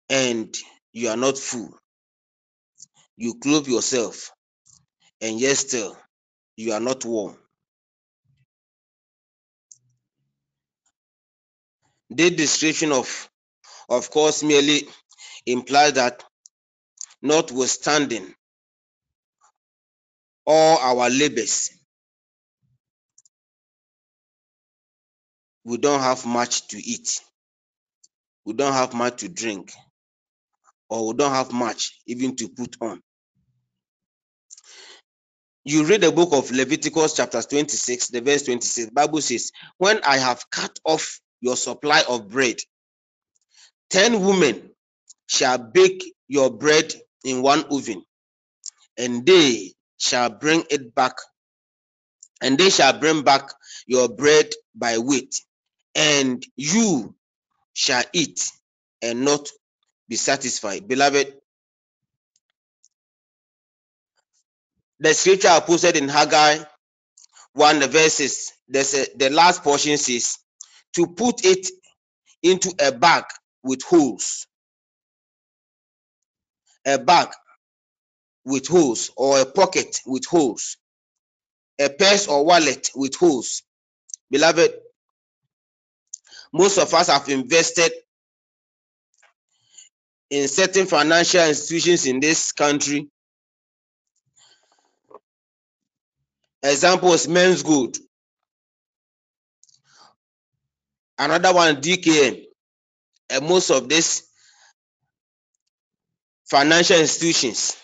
and 0.09 0.55
you 0.93 1.09
are 1.09 1.17
not 1.17 1.37
full. 1.39 1.77
You 3.17 3.35
clothe 3.39 3.69
yourself 3.69 4.32
and 5.23 5.39
yet 5.41 5.57
still 5.57 5.97
you 6.57 6.73
are 6.73 6.81
not 6.81 7.05
warm. 7.05 7.37
This 12.11 12.31
description 12.31 12.91
of 12.91 13.29
of 13.89 14.11
course 14.11 14.43
merely 14.43 14.83
implies 15.45 15.93
that 15.93 16.23
notwithstanding 17.21 18.33
all 20.45 20.77
our 20.79 21.09
labors, 21.09 21.71
we 25.65 25.77
don't 25.77 26.01
have 26.01 26.25
much 26.25 26.67
to 26.69 26.77
eat. 26.77 27.21
We 28.45 28.53
don't 28.53 28.73
have 28.73 28.93
much 28.93 29.21
to 29.21 29.29
drink, 29.29 29.71
or 30.89 31.07
we 31.07 31.13
don't 31.15 31.31
have 31.33 31.53
much 31.53 31.99
even 32.07 32.35
to 32.37 32.49
put 32.49 32.75
on. 32.81 33.01
You 35.63 35.85
read 35.85 36.01
the 36.01 36.11
book 36.11 36.29
of 36.33 36.51
Leviticus, 36.51 37.13
chapter 37.15 37.41
26, 37.41 38.07
the 38.09 38.21
verse 38.21 38.43
26. 38.43 38.91
Bible 38.91 39.21
says, 39.21 39.51
When 39.77 40.01
I 40.03 40.17
have 40.17 40.49
cut 40.49 40.79
off 40.85 41.21
your 41.41 41.55
supply 41.55 42.03
of 42.09 42.29
bread, 42.29 42.57
ten 43.89 44.21
women 44.25 44.71
shall 45.27 45.57
bake 45.59 46.03
your 46.27 46.51
bread 46.51 46.93
in 47.25 47.41
one 47.41 47.65
oven, 47.71 48.03
and 48.97 49.25
they 49.25 49.73
shall 49.99 50.29
bring 50.31 50.63
it 50.71 50.95
back, 50.95 51.15
and 52.41 52.57
they 52.57 52.69
shall 52.69 52.99
bring 52.99 53.23
back 53.23 53.49
your 53.87 54.09
bread 54.09 54.51
by 54.75 54.99
weight, 54.99 55.35
and 55.95 56.45
you 56.57 57.15
shall 57.73 58.03
eat 58.13 58.51
and 59.01 59.25
not 59.25 59.49
be 60.09 60.17
satisfied. 60.17 60.87
Beloved, 60.87 61.33
the 65.03 65.13
scripture 65.15 65.49
I 65.49 65.61
posted 65.61 65.97
in 65.97 66.09
Haggai 66.09 66.59
1, 67.53 67.79
the 67.81 67.89
verses, 67.89 68.53
the 68.69 69.29
last 69.31 69.63
portion 69.63 69.97
says, 69.97 70.37
to 70.95 71.07
put 71.07 71.45
it 71.45 71.67
into 72.43 72.73
a 72.79 72.91
bag 72.91 73.25
with 73.63 73.83
holes. 73.83 74.39
a 76.85 76.99
bag 76.99 77.29
with 78.45 78.67
holes 78.67 79.11
or 79.17 79.41
a 79.41 79.45
pocket 79.45 80.01
with 80.05 80.25
holes, 80.25 80.77
a 81.79 81.89
purse 81.89 82.27
or 82.27 82.45
wallet 82.45 82.89
with 82.95 83.15
holes. 83.15 83.63
Beloved, 84.31 84.73
most 86.53 86.77
of 86.79 86.93
us 86.93 87.09
have 87.09 87.29
invested 87.29 87.91
in 90.29 90.47
certain 90.47 90.87
financial 90.87 91.43
institutions 91.45 92.05
in 92.07 92.19
this 92.19 92.51
country. 92.53 93.09
Example 96.63 97.13
is 97.13 97.27
Menzgold. 97.27 97.97
Another 101.19 101.53
one, 101.53 101.77
DKM. 101.77 102.43
And 103.29 103.47
most 103.47 103.71
of 103.71 103.89
these 103.89 104.23
financial 106.49 106.99
institutions 106.99 107.77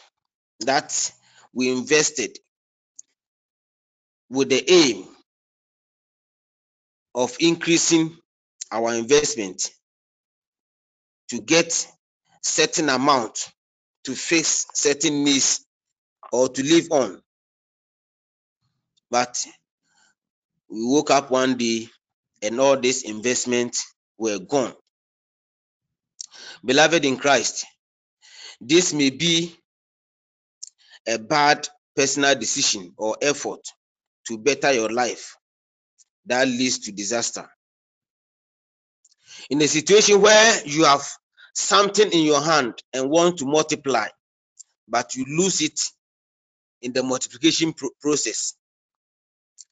that 0.61 1.11
we 1.53 1.71
invested 1.71 2.37
with 4.29 4.49
the 4.49 4.63
aim 4.71 5.05
of 7.15 7.35
increasing 7.39 8.15
our 8.71 8.93
investment 8.93 9.71
to 11.29 11.41
get 11.41 11.87
certain 12.43 12.89
amount 12.89 13.51
to 14.05 14.15
face 14.15 14.67
certain 14.73 15.23
needs 15.23 15.65
or 16.31 16.49
to 16.49 16.63
live 16.63 16.87
on. 16.91 17.21
But 19.11 19.45
we 20.69 20.85
woke 20.85 21.11
up 21.11 21.31
one 21.31 21.57
day 21.57 21.87
and 22.41 22.59
all 22.59 22.77
these 22.77 23.03
investments 23.03 23.93
were 24.17 24.39
gone. 24.39 24.73
Beloved 26.63 27.05
in 27.05 27.17
Christ, 27.17 27.65
this 28.61 28.93
may 28.93 29.09
be 29.09 29.55
a 31.07 31.17
bad 31.17 31.67
personal 31.95 32.35
decision 32.35 32.93
or 32.97 33.17
effort 33.21 33.61
to 34.27 34.37
better 34.37 34.73
your 34.73 34.89
life 34.91 35.37
that 36.25 36.47
leads 36.47 36.79
to 36.79 36.91
disaster. 36.91 37.49
In 39.49 39.61
a 39.61 39.67
situation 39.67 40.21
where 40.21 40.61
you 40.65 40.85
have 40.85 41.03
something 41.53 42.11
in 42.11 42.23
your 42.25 42.41
hand 42.41 42.75
and 42.93 43.09
want 43.09 43.39
to 43.39 43.45
multiply, 43.45 44.07
but 44.87 45.15
you 45.15 45.25
lose 45.27 45.61
it 45.61 45.79
in 46.81 46.93
the 46.93 47.03
multiplication 47.03 47.73
pro 47.73 47.89
process. 48.01 48.55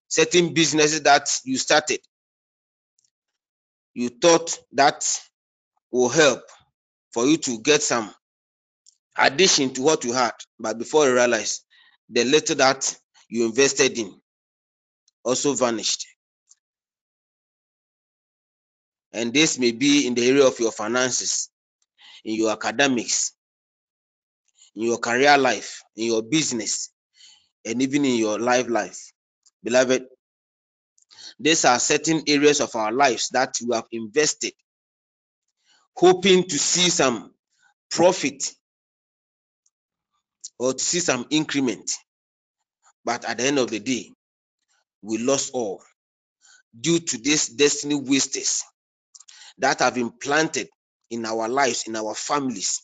Certain 0.07 0.53
businesses 0.53 1.01
that 1.03 1.29
you 1.45 1.57
started, 1.57 1.99
you 3.93 4.09
thought 4.09 4.57
that 4.73 5.05
will 5.91 6.09
help 6.09 6.43
for 7.13 7.25
you 7.25 7.37
to 7.37 7.59
get 7.59 7.81
some 7.83 8.13
addition 9.17 9.73
to 9.73 9.81
what 9.81 10.03
you 10.05 10.13
had, 10.13 10.33
but 10.59 10.77
before 10.77 11.07
you 11.07 11.13
realize, 11.13 11.61
the 12.09 12.23
little 12.23 12.55
that 12.57 12.95
you 13.29 13.45
invested 13.45 13.97
in 13.97 14.13
also 15.23 15.53
vanished. 15.53 16.05
And 19.13 19.33
this 19.33 19.59
may 19.59 19.71
be 19.71 20.07
in 20.07 20.15
the 20.15 20.27
area 20.29 20.45
of 20.45 20.59
your 20.59 20.71
finances, 20.71 21.49
in 22.25 22.35
your 22.35 22.51
academics, 22.51 23.33
in 24.75 24.83
your 24.83 24.97
career 24.99 25.37
life, 25.37 25.83
in 25.95 26.07
your 26.07 26.23
business, 26.23 26.91
and 27.65 27.81
even 27.81 28.05
in 28.05 28.15
your 28.15 28.39
life 28.39 28.69
life. 28.69 29.11
Beloved, 29.63 30.05
these 31.39 31.65
are 31.65 31.79
certain 31.79 32.23
areas 32.27 32.61
of 32.61 32.75
our 32.75 32.91
lives 32.91 33.29
that 33.29 33.55
we 33.65 33.75
have 33.75 33.87
invested, 33.91 34.53
hoping 35.95 36.43
to 36.43 36.57
see 36.57 36.89
some 36.89 37.33
profit 37.91 38.51
or 40.59 40.73
to 40.73 40.79
see 40.83 40.99
some 40.99 41.25
increment. 41.29 41.91
But 43.05 43.25
at 43.25 43.37
the 43.37 43.46
end 43.46 43.59
of 43.59 43.70
the 43.70 43.79
day, 43.79 44.11
we 45.01 45.17
lost 45.20 45.51
all 45.53 45.81
due 46.79 47.00
to 47.00 47.17
these 47.17 47.50
destiny 47.50 47.96
wasters 47.96 48.63
that 49.59 49.79
have 49.79 49.96
been 49.96 50.11
planted 50.11 50.70
in 51.09 51.25
our 51.25 51.48
lives, 51.50 51.85
in 51.87 51.96
our 51.96 52.13
families, 52.15 52.81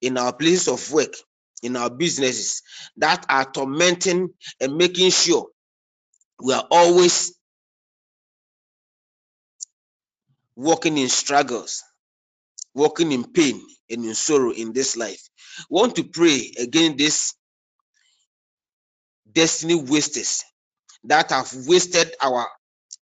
in 0.00 0.18
our 0.18 0.32
places 0.32 0.68
of 0.68 0.92
work, 0.92 1.14
in 1.62 1.76
our 1.76 1.90
businesses 1.90 2.62
that 2.96 3.24
are 3.28 3.50
tormenting 3.50 4.28
and 4.60 4.76
making 4.76 5.10
sure 5.10 5.48
we 6.42 6.54
are 6.54 6.66
always 6.70 7.34
walking 10.56 10.98
in 10.98 11.08
struggles, 11.08 11.84
walking 12.74 13.12
in 13.12 13.24
pain 13.24 13.60
and 13.90 14.04
in 14.04 14.14
sorrow 14.14 14.52
in 14.52 14.72
this 14.72 14.96
life. 14.96 15.22
We 15.70 15.80
want 15.80 15.96
to 15.96 16.04
pray 16.04 16.52
against 16.58 16.98
this 16.98 17.34
destiny 19.32 19.76
wasters 19.76 20.44
that 21.04 21.30
have 21.30 21.52
wasted 21.66 22.14
our 22.22 22.46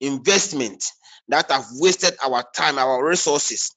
investment, 0.02 0.84
that 1.30 1.52
have 1.52 1.65
wasted 1.74 2.15
our 2.26 2.43
time, 2.56 2.80
our 2.80 3.06
resources, 3.08 3.76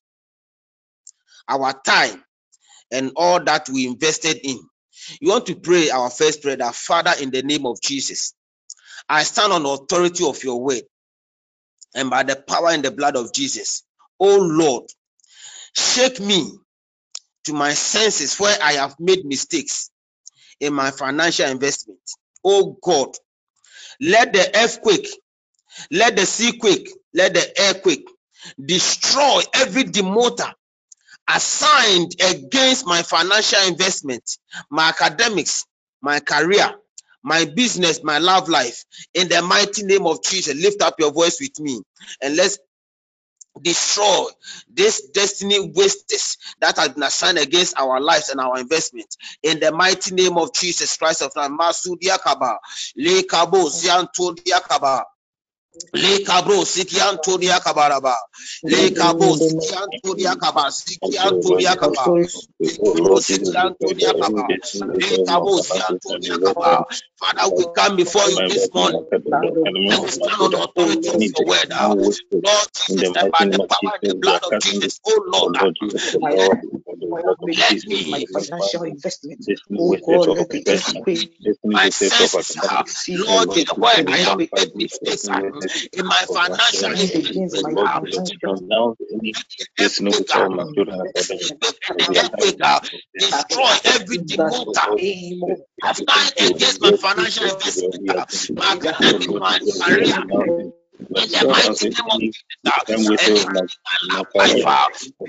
our 1.49 1.73
time, 1.85 2.23
and 2.93 3.13
all 3.17 3.43
that 3.45 3.69
we 3.71 3.87
invested 3.87 4.39
in. 4.45 4.61
You 5.21 5.31
want 5.31 5.47
to 5.47 5.57
pray 5.57 5.91
our 5.91 6.11
first 6.11 6.43
prayer 6.43 6.57
that 6.57 6.75
Father, 6.75 7.13
in 7.21 7.31
the 7.31 7.43
name 7.43 7.67
of 7.67 7.81
Jesus, 7.83 8.35
I 9.09 9.25
stand 9.25 9.53
on 9.53 9.65
the 9.65 9.71
authority 9.71 10.27
of 10.27 10.43
your 10.45 10.63
word 10.63 10.83
and 11.95 12.11
by 12.11 12.25
the 12.25 12.37
power 12.37 12.71
and 12.71 12.85
the 12.85 12.91
blood 12.93 13.17
of 13.17 13.33
Jesus. 13.35 13.85
Oh 14.21 14.39
Lord, 14.39 14.85
shake 15.77 16.21
me 16.21 16.53
to 17.45 17.55
my 17.55 17.73
senses 17.75 18.39
where 18.41 18.57
I 18.63 18.75
have 18.75 18.97
made 19.01 19.25
mistakes 19.27 19.91
in 20.61 20.75
my 20.75 20.91
financial 20.93 21.49
investment. 21.49 22.01
Oh 22.45 22.77
God, 22.83 23.11
let 24.01 24.33
the 24.33 24.51
earthquake, 24.57 25.09
let 25.91 26.17
the 26.17 26.27
sea 26.27 26.59
quake, 26.59 26.91
let 27.15 27.35
the 27.35 27.47
earthquake 27.61 28.09
destroy 28.65 29.43
every 29.55 29.85
demoter 29.85 30.53
assigned 31.29 32.15
against 32.23 32.87
my 32.87 33.03
financial 33.03 33.61
investment, 33.69 34.39
my 34.71 34.89
academics, 34.91 35.67
my 36.03 36.21
career, 36.21 36.75
my 37.23 37.45
business, 37.45 38.03
my 38.03 38.19
love 38.19 38.49
life. 38.49 38.85
In 39.15 39.29
the 39.29 39.43
mighty 39.43 39.85
name 39.85 40.07
of 40.07 40.23
Jesus, 40.23 40.55
lift 40.55 40.83
up 40.83 40.95
your 40.99 41.13
voice 41.13 41.41
with 41.41 41.59
me 41.61 41.81
and 42.23 42.37
let's 42.37 42.59
destroy 43.63 44.27
this 44.73 45.09
destiny 45.11 45.73
wastes 45.75 46.37
that 46.61 46.77
has 46.77 46.91
been 46.91 47.03
assigned 47.03 47.39
against 47.39 47.79
our 47.79 48.01
lives 48.01 48.29
and 48.31 48.41
our 48.41 48.59
investment. 48.59 49.17
In 49.43 49.61
the 49.61 49.73
mighty 49.73 50.15
name 50.15 50.39
of 50.39 50.53
Jesus 50.53 50.97
Christ 50.97 51.23
of 51.23 51.33
Nazareth, 51.37 51.99
Le 55.95 56.21
kabro 56.25 56.65
sikian 56.67 57.19
todia 57.25 57.61
kabaraba. 57.61 58.17
Le 58.67 58.91
kabo 58.93 59.37
sikian 59.39 59.91
todia 60.05 60.37
kaba. 60.37 60.71
Sikian 60.73 61.35
todia 61.43 61.77
kaba. 61.77 62.13
Le 62.61 62.71
kabro 62.85 63.21
sikian 63.21 63.75
todia 63.83 64.15
kaba. 64.15 64.45
Le 65.01 65.19
kabo 65.27 65.61
sikian 65.63 65.99
todia 66.07 66.39
kaba. 66.45 66.87
Father, 67.21 67.55
we 67.57 67.67
come 67.77 67.97
before 67.97 68.31
you 68.31 68.43
this 68.49 68.71
morning 68.75 69.01
and 69.89 70.03
we 70.05 70.11
stand 70.11 70.43
on 70.43 70.51
the 70.53 70.59
authority 70.63 71.11
of 71.11 71.23
your 71.37 71.47
word. 71.47 71.69
Lord 72.45 72.69
Jesus, 72.75 73.11
and 73.17 73.31
by 73.33 73.47
the 73.51 73.61
power 73.71 73.95
and 73.97 74.05
the 74.09 74.17
blood 74.23 74.43
of 74.45 74.59
Jesus, 74.61 75.01
oh 75.07 75.25
Lord, 75.27 75.55
let 77.57 77.77
me 77.87 78.05
my 78.11 78.25
financial 78.33 78.85
investment. 78.85 79.41
Oh 79.79 79.97
God, 80.05 80.31
let 80.39 80.51
the 80.51 80.61
my 81.73 81.91
senses, 81.91 82.51
Lord, 83.11 83.51
where 83.79 84.03
I 84.09 84.19
have 84.19 84.39
made 84.57 84.71
mistakes 84.77 85.29
in 85.93 86.07
my 86.07 86.23
financial 86.33 86.93
destroy 93.19 93.75
every 93.85 94.19
assigned 95.85 96.33
against 96.39 96.81
my 96.81 96.93
financial 96.93 97.45
investment, 97.45 98.05
my 98.55 98.73
academic, 98.73 99.29
my 99.31 99.59
career. 99.59 100.73
In 101.09 101.15
the 101.15 101.47
mighty 101.49 101.89
name 101.91 102.31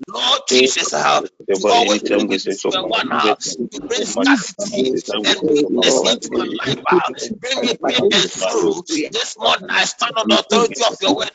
Lord 0.09 0.41
Jesus, 0.49 0.93
uh, 0.95 1.23
to 1.55 1.69
always 1.69 2.03
bring 2.05 2.31
it 2.33 2.43
to 2.71 2.71
one 2.89 3.09
uh, 3.13 3.37
to 3.73 3.81
bring 3.89 4.05
scarcity 4.05 4.93
and 5.25 5.37
weakness 5.53 6.03
into 6.05 6.31
my 6.35 6.45
life, 6.47 6.77
uh, 6.91 7.11
bring 7.41 7.61
me 7.63 7.75
pain 7.89 8.03
and 8.13 8.31
sorrow. 8.31 8.83
This 9.11 9.39
morning 9.39 9.67
I 9.71 9.85
stand 9.87 10.15
on 10.19 10.27
the 10.29 10.41
authority 10.41 10.85
of 10.85 10.97
your 11.01 11.17
word. 11.17 11.31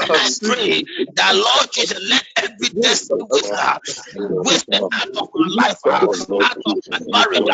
And 0.00 0.10
I 0.14 0.30
pray 0.42 0.84
that 1.16 1.34
Lord 1.34 1.72
Jesus, 1.72 2.00
let 2.08 2.24
every 2.36 2.70
destiny 2.80 3.24
waster 3.30 3.80
wasted 4.44 4.82
out 4.92 5.08
of 5.16 5.28
my 5.34 5.48
life, 5.66 5.78
out 5.90 6.48
of 6.66 6.76
my 6.90 6.98
marriage, 7.12 7.48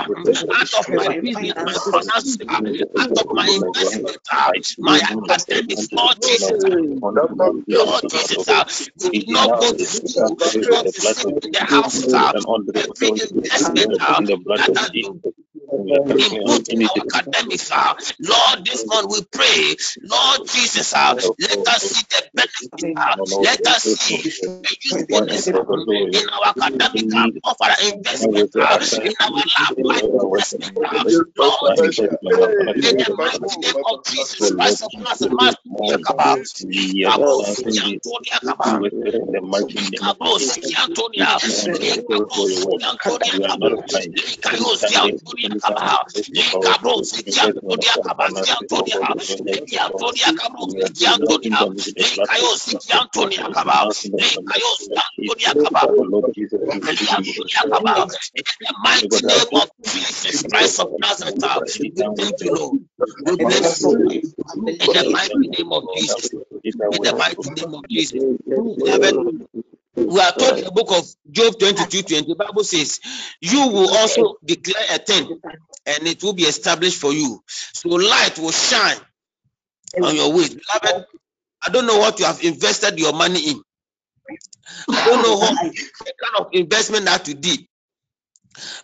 out 0.52 0.74
of 0.78 0.86
my 0.92 1.08
business, 1.22 1.56
my 1.60 1.74
finances, 1.90 2.60
out 2.98 3.10
of 3.16 3.26
my 3.32 3.48
investment, 3.48 4.18
my 4.80 5.00
academics, 5.00 5.79
Lord 5.92 6.16
Jesus, 6.22 6.64
Lord 7.68 8.04
Jesus, 8.10 8.48
uh, 8.48 8.64
did 9.12 9.28
not 9.28 9.56
go 9.58 9.72
to 9.72 9.86
school, 9.86 10.36
not 10.38 10.56
in 11.44 11.52
the 11.52 11.60
house, 11.64 12.14
every 12.76 13.12
investment 13.30 14.00
that 14.56 14.72
Lord, 18.20 18.64
this 18.64 18.86
month 18.86 19.06
we 19.10 19.22
pray, 19.32 19.76
Lord 20.02 20.40
Jesus, 20.46 20.92
uh, 20.94 21.14
let 21.40 21.66
us 21.68 21.84
see 21.84 22.02
the 22.10 22.22
benefit, 22.34 22.86
uh, 22.96 23.16
let 23.40 23.66
us 23.66 23.82
see 23.84 24.22
the 24.62 24.76
usefulness 24.82 25.48
in 26.12 26.28
our 26.30 26.46
academic 26.48 27.06
uh, 27.14 27.28
of 27.44 27.56
our 27.60 27.76
investment, 27.94 28.48
in 29.04 29.12
our 29.20 29.36
lab 29.58 29.74
investment. 30.16 30.78
Lord, 31.38 31.74
in 32.82 32.96
the 32.98 33.10
mighty 33.22 33.56
name 33.60 33.80
of 33.86 34.04
Jesus 34.04 34.52
Christ 34.52 34.82
of 34.84 34.92
Nazareth, 34.98 35.56
in 58.36 58.56
the 58.60 58.74
mighty 58.84 59.20
name 59.26 59.48
of 59.54 59.70
Jesus 59.84 60.42
Christ 60.50 60.80
of 60.80 60.88
Nazareth, 60.98 61.78
we 61.80 61.90
thank 62.16 62.40
you, 62.42 62.52
Lord. 62.54 62.76
We 63.26 63.36
bless 63.36 63.86
you 63.88 64.10
in 64.80 64.92
the 64.92 65.04
mighty 65.10 65.48
name 65.48 65.72
of 65.72 65.90
Jesus. 65.92 66.30
In 66.64 67.02
the 67.02 67.12
mighty 67.12 67.50
name 67.50 67.74
of 67.74 67.88
Jesus. 67.88 68.24
Beloved, 68.76 69.16
we 70.08 70.20
are 70.20 70.32
told 70.32 70.58
in 70.58 70.64
the 70.64 70.72
book 70.72 70.90
of 70.90 71.04
Job 71.30 71.58
22 71.58 72.02
20, 72.02 72.28
the 72.28 72.34
Bible 72.36 72.64
says, 72.64 73.00
You 73.40 73.68
will 73.68 73.96
also 73.96 74.36
declare 74.44 74.84
a 74.90 74.98
thing 74.98 75.40
and 75.86 76.06
it 76.06 76.22
will 76.22 76.32
be 76.32 76.44
established 76.44 77.00
for 77.00 77.12
you. 77.12 77.42
So 77.46 77.88
light 77.90 78.38
will 78.38 78.52
shine 78.52 78.98
on 80.02 80.16
your 80.16 80.32
ways. 80.32 80.50
Beloved, 80.54 81.06
I 81.62 81.70
don't 81.70 81.86
know 81.86 81.98
what 81.98 82.18
you 82.18 82.26
have 82.26 82.42
invested 82.42 82.98
your 82.98 83.12
money 83.12 83.50
in. 83.50 83.62
I 84.90 85.06
don't 85.06 85.22
know 85.22 85.36
what 85.36 85.58
kind 85.58 86.36
of 86.38 86.48
investment 86.52 87.06
that 87.06 87.26
you 87.28 87.34
did. 87.34 87.60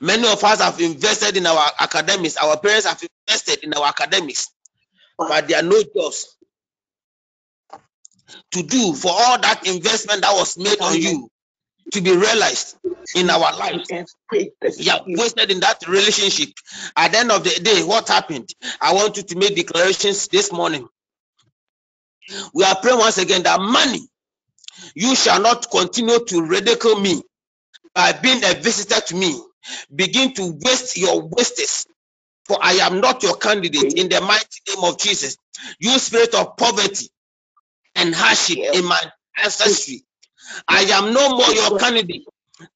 Many 0.00 0.28
of 0.28 0.42
us 0.44 0.60
have 0.60 0.80
invested 0.80 1.36
in 1.36 1.46
our 1.46 1.70
academics. 1.80 2.36
Our 2.36 2.58
parents 2.58 2.86
have 2.86 3.02
invested 3.28 3.64
in 3.64 3.74
our 3.74 3.86
academics, 3.86 4.48
but 5.18 5.48
there 5.48 5.60
are 5.60 5.62
no 5.62 5.82
jobs 5.94 6.35
to 8.52 8.62
do 8.62 8.94
for 8.94 9.12
all 9.12 9.40
that 9.40 9.66
investment 9.66 10.22
that 10.22 10.34
was 10.34 10.58
made 10.58 10.80
on 10.80 11.00
you 11.00 11.28
to 11.92 12.00
be 12.00 12.12
realized 12.16 12.76
in 13.14 13.30
our 13.30 13.56
lives. 13.56 13.88
Yeah, 14.78 14.98
wasted 15.06 15.50
in 15.50 15.60
that 15.60 15.86
relationship. 15.88 16.50
At 16.96 17.12
the 17.12 17.18
end 17.18 17.32
of 17.32 17.44
the 17.44 17.60
day, 17.62 17.82
what 17.84 18.08
happened? 18.08 18.50
I 18.80 18.94
want 18.94 19.16
you 19.16 19.22
to 19.24 19.36
make 19.36 19.56
declarations 19.56 20.28
this 20.28 20.52
morning. 20.52 20.88
We 22.54 22.64
are 22.64 22.76
praying 22.80 22.98
once 22.98 23.18
again 23.18 23.44
that 23.44 23.60
money, 23.60 24.00
you 24.94 25.14
shall 25.16 25.40
not 25.40 25.70
continue 25.70 26.18
to 26.24 26.42
ridicule 26.42 27.00
me 27.00 27.22
by 27.94 28.12
being 28.12 28.42
a 28.44 28.54
visitor 28.54 29.00
to 29.00 29.16
me. 29.16 29.40
Begin 29.94 30.34
to 30.34 30.58
waste 30.64 30.96
your 30.96 31.22
wastes, 31.28 31.86
for 32.46 32.58
I 32.62 32.74
am 32.74 33.00
not 33.00 33.22
your 33.22 33.36
candidate 33.36 33.94
in 33.94 34.08
the 34.08 34.20
mighty 34.20 34.60
name 34.68 34.84
of 34.84 34.98
Jesus. 34.98 35.36
You 35.80 35.98
spirit 35.98 36.34
of 36.34 36.56
poverty 36.56 37.08
and 37.96 38.14
hardship 38.14 38.58
in 38.74 38.84
my 38.84 39.00
ancestry. 39.42 40.04
I 40.68 40.82
am 40.82 41.12
no 41.12 41.36
more 41.36 41.50
your 41.52 41.78
candidate. 41.78 42.24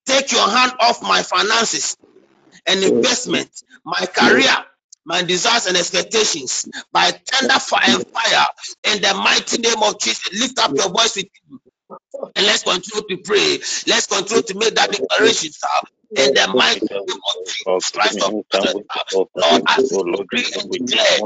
Take 0.06 0.32
your 0.32 0.48
hand 0.48 0.72
off 0.80 1.02
my 1.02 1.22
finances 1.22 1.96
and 2.66 2.82
investment, 2.82 3.50
my 3.84 4.06
career, 4.06 4.54
my 5.06 5.22
desires 5.22 5.66
and 5.66 5.76
expectations 5.76 6.68
by 6.92 7.10
tender 7.10 7.58
fire 7.58 7.96
and 7.96 8.06
fire 8.06 8.46
in 8.84 9.02
the 9.02 9.14
mighty 9.14 9.58
name 9.62 9.82
of 9.82 9.98
Jesus. 10.00 10.32
Lift 10.32 10.58
up 10.58 10.76
your 10.76 10.90
voice 10.90 11.16
with 11.16 11.26
me. 11.50 11.58
And 12.36 12.46
let's 12.46 12.62
continue 12.64 13.16
to 13.16 13.22
pray. 13.24 13.58
Let's 13.86 14.06
continue 14.06 14.42
to 14.42 14.54
make 14.58 14.74
that 14.76 14.92
declaration, 14.92 15.52
sir. 15.52 15.68
In 16.16 16.34
the 16.34 16.48
mighty 16.56 16.80
name 16.90 17.20
of 17.24 17.36
Jesus 17.46 17.90
Christ 17.92 18.22
of 18.22 18.34
Nazareth, 18.52 18.86
Lord, 19.36 19.62
as 19.68 19.92
we 19.92 20.44
and 20.56 20.70
declare 20.72 21.22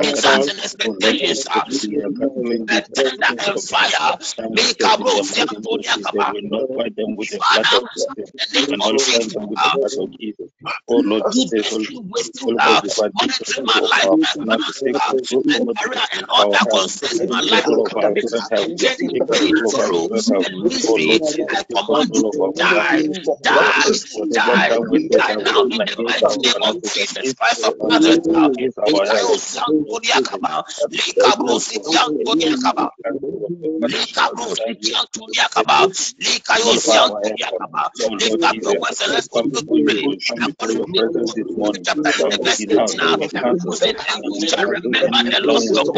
desires 0.00 0.48
and 0.48 0.60
expectations, 0.60 1.46
the 2.66 2.82
tender 2.94 3.32
and 3.46 3.60
fire, 3.60 4.18
make 4.50 4.82
a 4.84 4.96
rose, 5.04 5.32
them 6.96 7.16
with 7.16 7.30
the 7.30 7.40
blood 7.50 7.66
of 7.72 7.84
Jesus 7.96 8.32
and 8.70 8.82
nullify 8.82 9.24
them 9.32 9.48
with 9.50 9.60
the 9.62 9.70
blood 9.70 9.92
of 9.98 10.10
Jesus. 10.20 10.50
Oh 10.88 10.98
Lord 11.04 11.24
Jesus, 11.30 11.78
monitoring 13.14 13.66
my 13.66 13.80
life, 13.90 14.10
my 14.40 14.56
career, 14.58 16.02
and 16.12 16.24
all 16.28 16.46
that 16.52 16.68
concerns 16.70 17.22
my 17.28 17.40
life. 17.40 17.70
Getting 18.78 19.10
paid 19.32 19.56
through 19.68 20.08
and 20.44 20.62
mystery, 20.62 21.20
I 21.50 21.64
command 21.74 22.10
you 22.14 22.24
to 22.32 22.52
die, 22.56 23.04
die, 23.42 24.00
die, 24.32 24.70
die 25.16 25.36
now 25.44 25.64
in 25.70 25.84
the 25.86 25.96
mighty 26.06 26.38
name 26.42 26.54
of 26.62 26.82
Jesus 26.82 27.34
Christ 27.34 27.64
of 27.64 27.74
Nazareth. 27.82 28.20
Likayo 29.68 29.94
Santoniakaba, 30.00 30.64
Likabro 30.92 31.60
Sitiantoniakaba, 31.60 32.90
Likabro 33.86 34.56
Sitiantoniakaba, 34.56 35.88
Likayo 36.20 36.76
Santoniakaba. 36.78 37.90
Lift 38.20 38.44
up 38.44 38.56
your 38.62 38.76
voice 38.76 39.00
and 39.02 39.12
let's 39.12 39.28
continue 39.28 39.62
to 39.62 39.76
pray. 39.84 40.18
According 40.42 40.82
to 40.84 40.92
the 40.92 41.80
chapter 41.84 42.10
11, 42.16 42.42
verse 42.44 42.66
8 42.70 42.94
now, 42.96 43.18
who 43.64 43.76
said, 43.76 43.96
And 44.08 44.24
you 44.24 44.40
the 45.30 45.40
of 45.78 45.92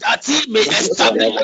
that 0.00 0.24
he 0.24 0.52
may 0.52 0.60
establish 0.60 1.34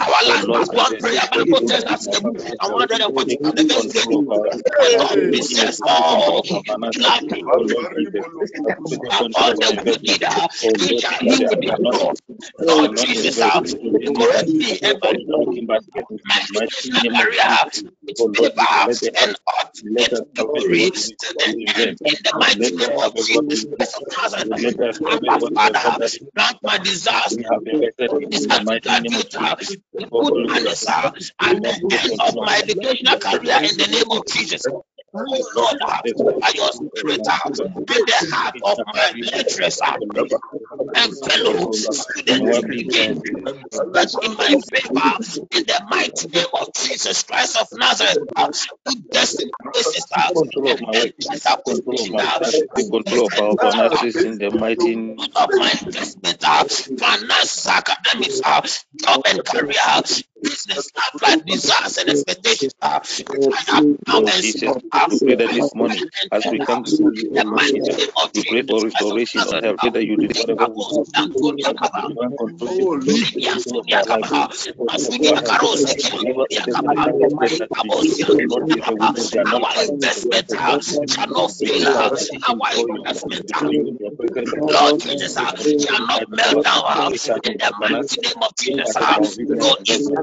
Our 0.00 0.28
last 0.28 0.48
was 0.48 0.68
one 0.72 0.96
prayer, 0.98 1.20
Bible 1.32 1.60
tells 1.62 1.84
us 1.84 2.06
the 2.08 2.20
book 2.22 2.36
and 2.60 2.72
145 2.72 3.54
the 3.54 3.64
verse 3.64 3.86
20. 3.92 4.26
It 5.32 5.44
says, 5.44 5.80
Oh, 5.84 6.42
gladly, 6.96 7.44
all 9.34 9.52
the 9.52 9.82
wicked, 9.84 10.24
he 10.78 10.98
shall 10.98 11.18
he 11.20 11.44
will 11.44 11.56
be 11.60 11.70
Lord 12.60 12.96
Jesus, 12.96 13.74
correct 14.16 14.48
me 14.48 14.78
ever. 14.82 15.12
Maria, 17.10 17.66
favor 18.16 19.12
and 19.22 19.36
ultimate 19.60 20.18
glory 20.34 20.90
to 20.90 21.34
the 21.38 21.56
end 21.76 21.98
in 22.04 22.14
the 22.24 22.32
mighty 22.38 22.67
name 22.72 22.92
of 22.98 23.14
Jesus 23.16 23.66
Christ 23.76 23.96
of 23.96 24.04
Nazareth. 24.10 24.56
Father, 25.54 25.98
grant 26.34 26.58
my 26.64 26.78
desires 26.78 27.38
is 28.30 28.46
as 28.50 28.70
a 28.70 28.80
graduate, 28.80 29.34
good 30.20 30.34
manners, 30.46 30.86
and 31.40 31.64
the 31.64 31.74
end 31.90 32.14
of 32.20 32.36
my 32.40 32.58
educational 32.58 33.16
career 33.18 33.58
in 33.64 33.76
the 33.78 33.88
name 33.90 34.10
of 34.10 34.26
Jesus. 34.26 34.66
Oh 35.26 35.42
Lord, 35.56 35.76
by 36.40 36.50
your 36.54 36.72
spirit, 36.72 37.26
in 37.88 38.04
the 38.06 38.14
ah, 38.32 38.52
heart 38.52 38.56
of 38.64 38.78
my 38.94 39.12
lecturers 39.32 39.80
and 40.94 41.12
fellow 41.18 41.72
students 41.72 42.62
begin 42.68 43.22
but 43.92 44.14
in 44.22 44.36
my 44.36 44.56
favor 44.72 45.16
in 45.52 45.64
the 45.64 45.86
mighty 45.88 46.28
name 46.28 46.46
of 46.54 46.68
Jesus 46.74 47.22
Christ 47.22 47.56
of 47.60 47.68
Nazareth. 47.78 48.28
To 48.86 48.96
destiny 49.10 49.50
places 49.62 50.06
control 50.06 50.72
of 50.72 50.80
my 50.80 50.92
work, 50.92 51.14
control 52.90 53.26
of 53.26 53.38
our 53.38 53.72
finances 53.72 54.24
in 54.24 54.38
the 54.38 54.50
mighty 54.50 54.96
name 54.96 55.18
of 55.18 55.48
my 55.52 55.72
investment, 55.82 56.42
finance, 56.42 57.66
academics, 57.68 58.40
job 58.40 59.22
and 59.26 59.44
career, 59.44 59.74
business, 60.42 60.90
life, 61.22 61.44
desires 61.46 61.98
and 61.98 62.10
expectations. 62.10 62.74
I 62.82 63.60
have 63.66 63.86
now 64.08 64.22
and 64.26 65.22
pray 65.24 65.36
that 65.36 65.50
this 65.52 65.74
morning, 65.74 66.02
as 66.32 66.48
we 66.50 66.60
come 66.60 66.84
to 66.84 66.96
the 67.34 67.44
mighty 67.44 67.80
we 68.34 68.42
pray 68.44 68.62
for 68.62 68.82
restoration 68.84 69.46
of 69.48 69.60
health. 69.62 69.80
That 69.82 70.04
you 70.06 70.16
do 70.18 70.28
whatever 70.34 70.68
we 70.74 70.84
Our 79.46 79.84
investment 79.84 80.46
shall 81.10 81.28
not 81.28 81.52
fail. 81.52 82.10
Our 82.48 82.72
investment, 82.78 83.44
Lord 84.70 84.94
Jesus, 85.00 85.34
shall 85.78 86.00
not 86.08 86.22
melt 86.30 86.62
down. 86.62 86.84
in 87.44 87.54
the 87.58 87.72
mighty 87.80 88.16
name 88.22 88.42
of 88.42 88.54
Jesus. 88.56 88.98
No 89.60 89.76
evil 89.88 90.22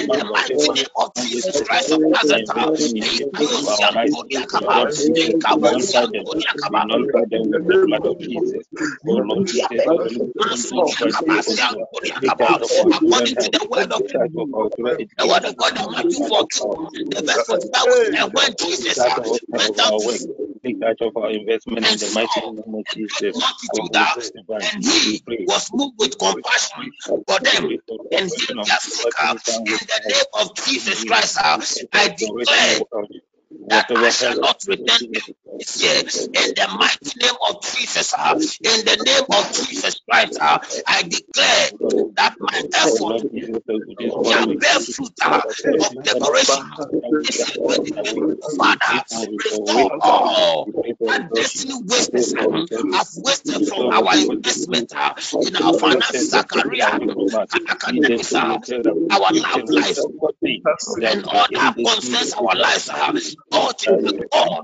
In 0.00 0.06
the 0.08 0.24
mighty 0.24 0.54
name 0.54 0.86
of 0.96 1.14
Jesus 1.14 1.60
Christ 1.60 1.92
of 1.92 2.00
Nazareth, 2.00 2.48
According 12.92 13.36
to 13.36 13.50
the 13.50 13.66
word 13.70 13.92
of 13.92 14.02
the 15.18 15.26
word 15.26 15.44
of 15.44 15.56
God, 15.56 15.74
Matthew 15.90 16.26
4, 16.26 16.46
the 17.10 17.22
verse 17.26 17.46
45, 17.46 18.14
and 18.14 18.32
when 18.32 18.54
Jesus 18.58 18.98
went 19.50 19.78
out 19.80 20.49
take 20.64 20.80
charge 20.80 20.98
of 21.02 21.16
our 21.16 21.30
investment 21.30 21.90
in 21.90 21.98
the 21.98 22.10
mighty 22.14 22.40
name 22.42 22.74
of 22.74 22.86
Jesus. 22.94 23.36
And 24.60 24.84
he 24.84 25.22
was 25.46 25.70
moved 25.72 25.96
with 25.98 26.18
compassion 26.18 26.92
for 27.26 27.40
them. 27.40 27.70
and 28.12 28.30
healed 28.34 28.58
their 28.66 28.80
sick. 28.80 29.14
In 29.64 29.78
the 29.78 30.00
name 30.08 30.24
of 30.34 30.56
Jesus 30.66 31.04
Christ, 31.04 31.38
I 31.92 32.08
declare 32.08 32.80
that 33.68 33.86
I 33.94 34.10
shall 34.10 34.36
not 34.40 34.62
return 34.68 35.22
In 35.60 36.54
the 36.56 36.68
mighty 36.78 37.12
name 37.20 37.34
of 37.48 37.62
Jesus, 37.62 38.14
uh, 38.16 38.32
in 38.34 38.84
the 38.86 38.96
name 39.04 39.24
of 39.30 39.52
Jesus 39.52 40.00
Christ, 40.08 40.38
uh, 40.40 40.58
I 40.86 41.02
declare 41.02 41.70
that 42.16 42.34
my 42.40 42.62
effort 42.74 43.20
shall 44.24 44.46
bear 44.56 44.80
fruit 44.80 45.12
uh, 45.22 45.42
of 45.80 45.92
liberation. 46.06 46.64
Father, 48.56 49.04
restore 49.30 49.90
all 50.00 50.70
that 51.06 51.34
destiny 51.34 51.74
wastes 51.84 52.34
uh, 52.34 52.46
have 52.92 53.08
wasted 53.16 53.68
from 53.68 53.90
our 53.90 54.16
investment 54.16 54.92
uh, 54.96 55.14
in 55.42 55.56
our 55.56 55.74
finances, 55.74 56.32
our 56.32 56.44
career, 56.44 56.88
academics, 57.68 58.34
uh, 58.34 58.58
our 59.10 59.30
love 59.32 59.68
life, 59.68 59.98
and 61.02 61.24
all 61.26 61.46
that 61.52 61.76
concerns 61.84 62.32
our 62.34 62.56
lives. 62.56 62.88
Uh, 62.88 63.12
God, 63.50 63.74
God, 64.32 64.62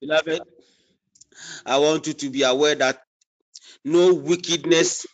Beloved, 0.01 0.43
I 1.67 1.79
want 1.79 2.07
you 2.07 2.15
to 2.15 2.31
be 2.31 2.43
aware 2.43 2.75
that 2.77 3.01
no 3.85 4.15
wickedness 4.15 5.07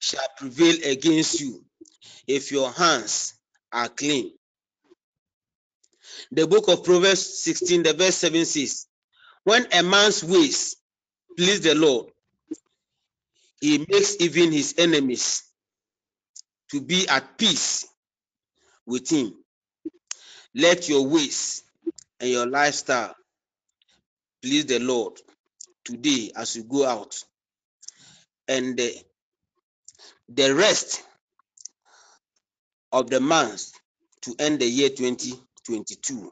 shall 0.00 0.26
prevail 0.36 0.76
against 0.84 1.40
you 1.40 1.64
if 2.26 2.52
your 2.52 2.70
hands 2.70 3.34
are 3.72 3.88
clean. 3.88 4.32
The 6.32 6.46
book 6.46 6.68
of 6.68 6.84
Proverbs 6.84 7.38
16, 7.42 7.82
the 7.84 7.92
verse 7.92 8.16
7 8.16 8.44
says, 8.44 8.86
When 9.44 9.66
a 9.72 9.82
man's 9.82 10.22
ways 10.24 10.76
please 11.36 11.60
the 11.60 11.74
Lord, 11.74 12.06
he 13.60 13.78
makes 13.78 14.20
even 14.20 14.52
his 14.52 14.74
enemies 14.78 15.42
to 16.70 16.80
be 16.80 17.08
at 17.08 17.38
peace 17.38 17.86
with 18.86 19.08
him. 19.10 19.34
Let 20.54 20.88
your 20.88 21.06
ways 21.06 21.62
and 22.20 22.30
your 22.30 22.46
lifestyle 22.46 23.14
please 24.42 24.66
the 24.66 24.78
Lord 24.78 25.20
today 25.84 26.32
as 26.36 26.56
you 26.56 26.64
go 26.64 26.86
out. 26.86 27.22
And 28.48 28.76
the, 28.76 28.94
the 30.28 30.54
rest 30.54 31.02
of 32.92 33.10
the 33.10 33.20
months 33.20 33.72
to 34.22 34.34
end 34.38 34.60
the 34.60 34.66
year 34.66 34.90
2022. 34.90 36.30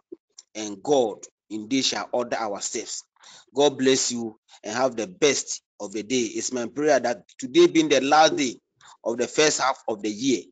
And 0.54 0.82
God 0.82 1.18
indeed 1.50 1.84
shall 1.84 2.08
order 2.12 2.36
our 2.38 2.60
steps. 2.60 3.04
God 3.54 3.78
bless 3.78 4.12
you 4.12 4.38
and 4.64 4.74
have 4.74 4.96
the 4.96 5.06
best 5.06 5.62
of 5.80 5.92
the 5.92 6.02
day. 6.02 6.22
It's 6.22 6.52
my 6.52 6.66
prayer 6.66 7.00
that 7.00 7.24
today 7.38 7.66
being 7.66 7.88
the 7.88 8.00
last 8.00 8.36
day 8.36 8.56
of 9.04 9.18
the 9.18 9.28
first 9.28 9.60
half 9.60 9.82
of 9.88 10.02
the 10.02 10.10
year, 10.10 10.42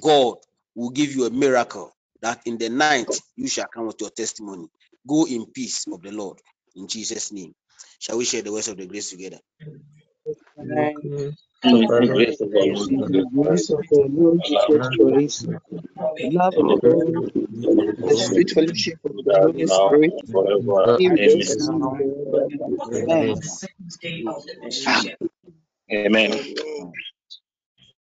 God 0.00 0.36
will 0.74 0.90
give 0.90 1.14
you 1.14 1.26
a 1.26 1.30
miracle 1.30 1.92
that 2.22 2.42
in 2.46 2.58
the 2.58 2.68
night 2.68 3.08
you 3.36 3.48
shall 3.48 3.66
come 3.72 3.86
with 3.86 4.00
your 4.00 4.10
testimony. 4.10 4.68
Go 5.06 5.26
in 5.26 5.46
peace 5.46 5.86
of 5.90 6.02
the 6.02 6.12
Lord 6.12 6.38
in 6.78 6.88
Jesus' 6.88 7.32
name. 7.32 7.54
Shall 8.00 8.18
we 8.18 8.26
share 8.26 8.42
the 8.42 8.52
words 8.52 8.68
of 8.68 8.78
the 8.78 8.86
grace 8.86 9.10
together? 9.10 9.38
Amen. 10.60 11.36
The 11.62 12.08
grace 12.10 12.40
of 12.40 12.50
our 12.56 12.66
Lord 12.66 12.90
The 13.12 13.26
grace 13.32 13.70
of 13.70 13.80
our 13.92 14.08
Lord 14.08 14.42
Jesus 14.44 14.88
Christ, 14.98 15.48
love 16.22 16.56
of 16.58 16.80
God, 16.80 17.30
the 18.06 18.16
sweet 18.16 18.50
fellowship 18.52 18.98
of 19.04 19.12
the 19.24 19.36
Holy 19.42 19.66
Spirit, 19.68 20.14
be 20.96 21.10
with 21.10 21.26
us 21.26 21.56
now. 21.58 21.80
Amen. 22.92 23.36
Amen. 25.92 26.40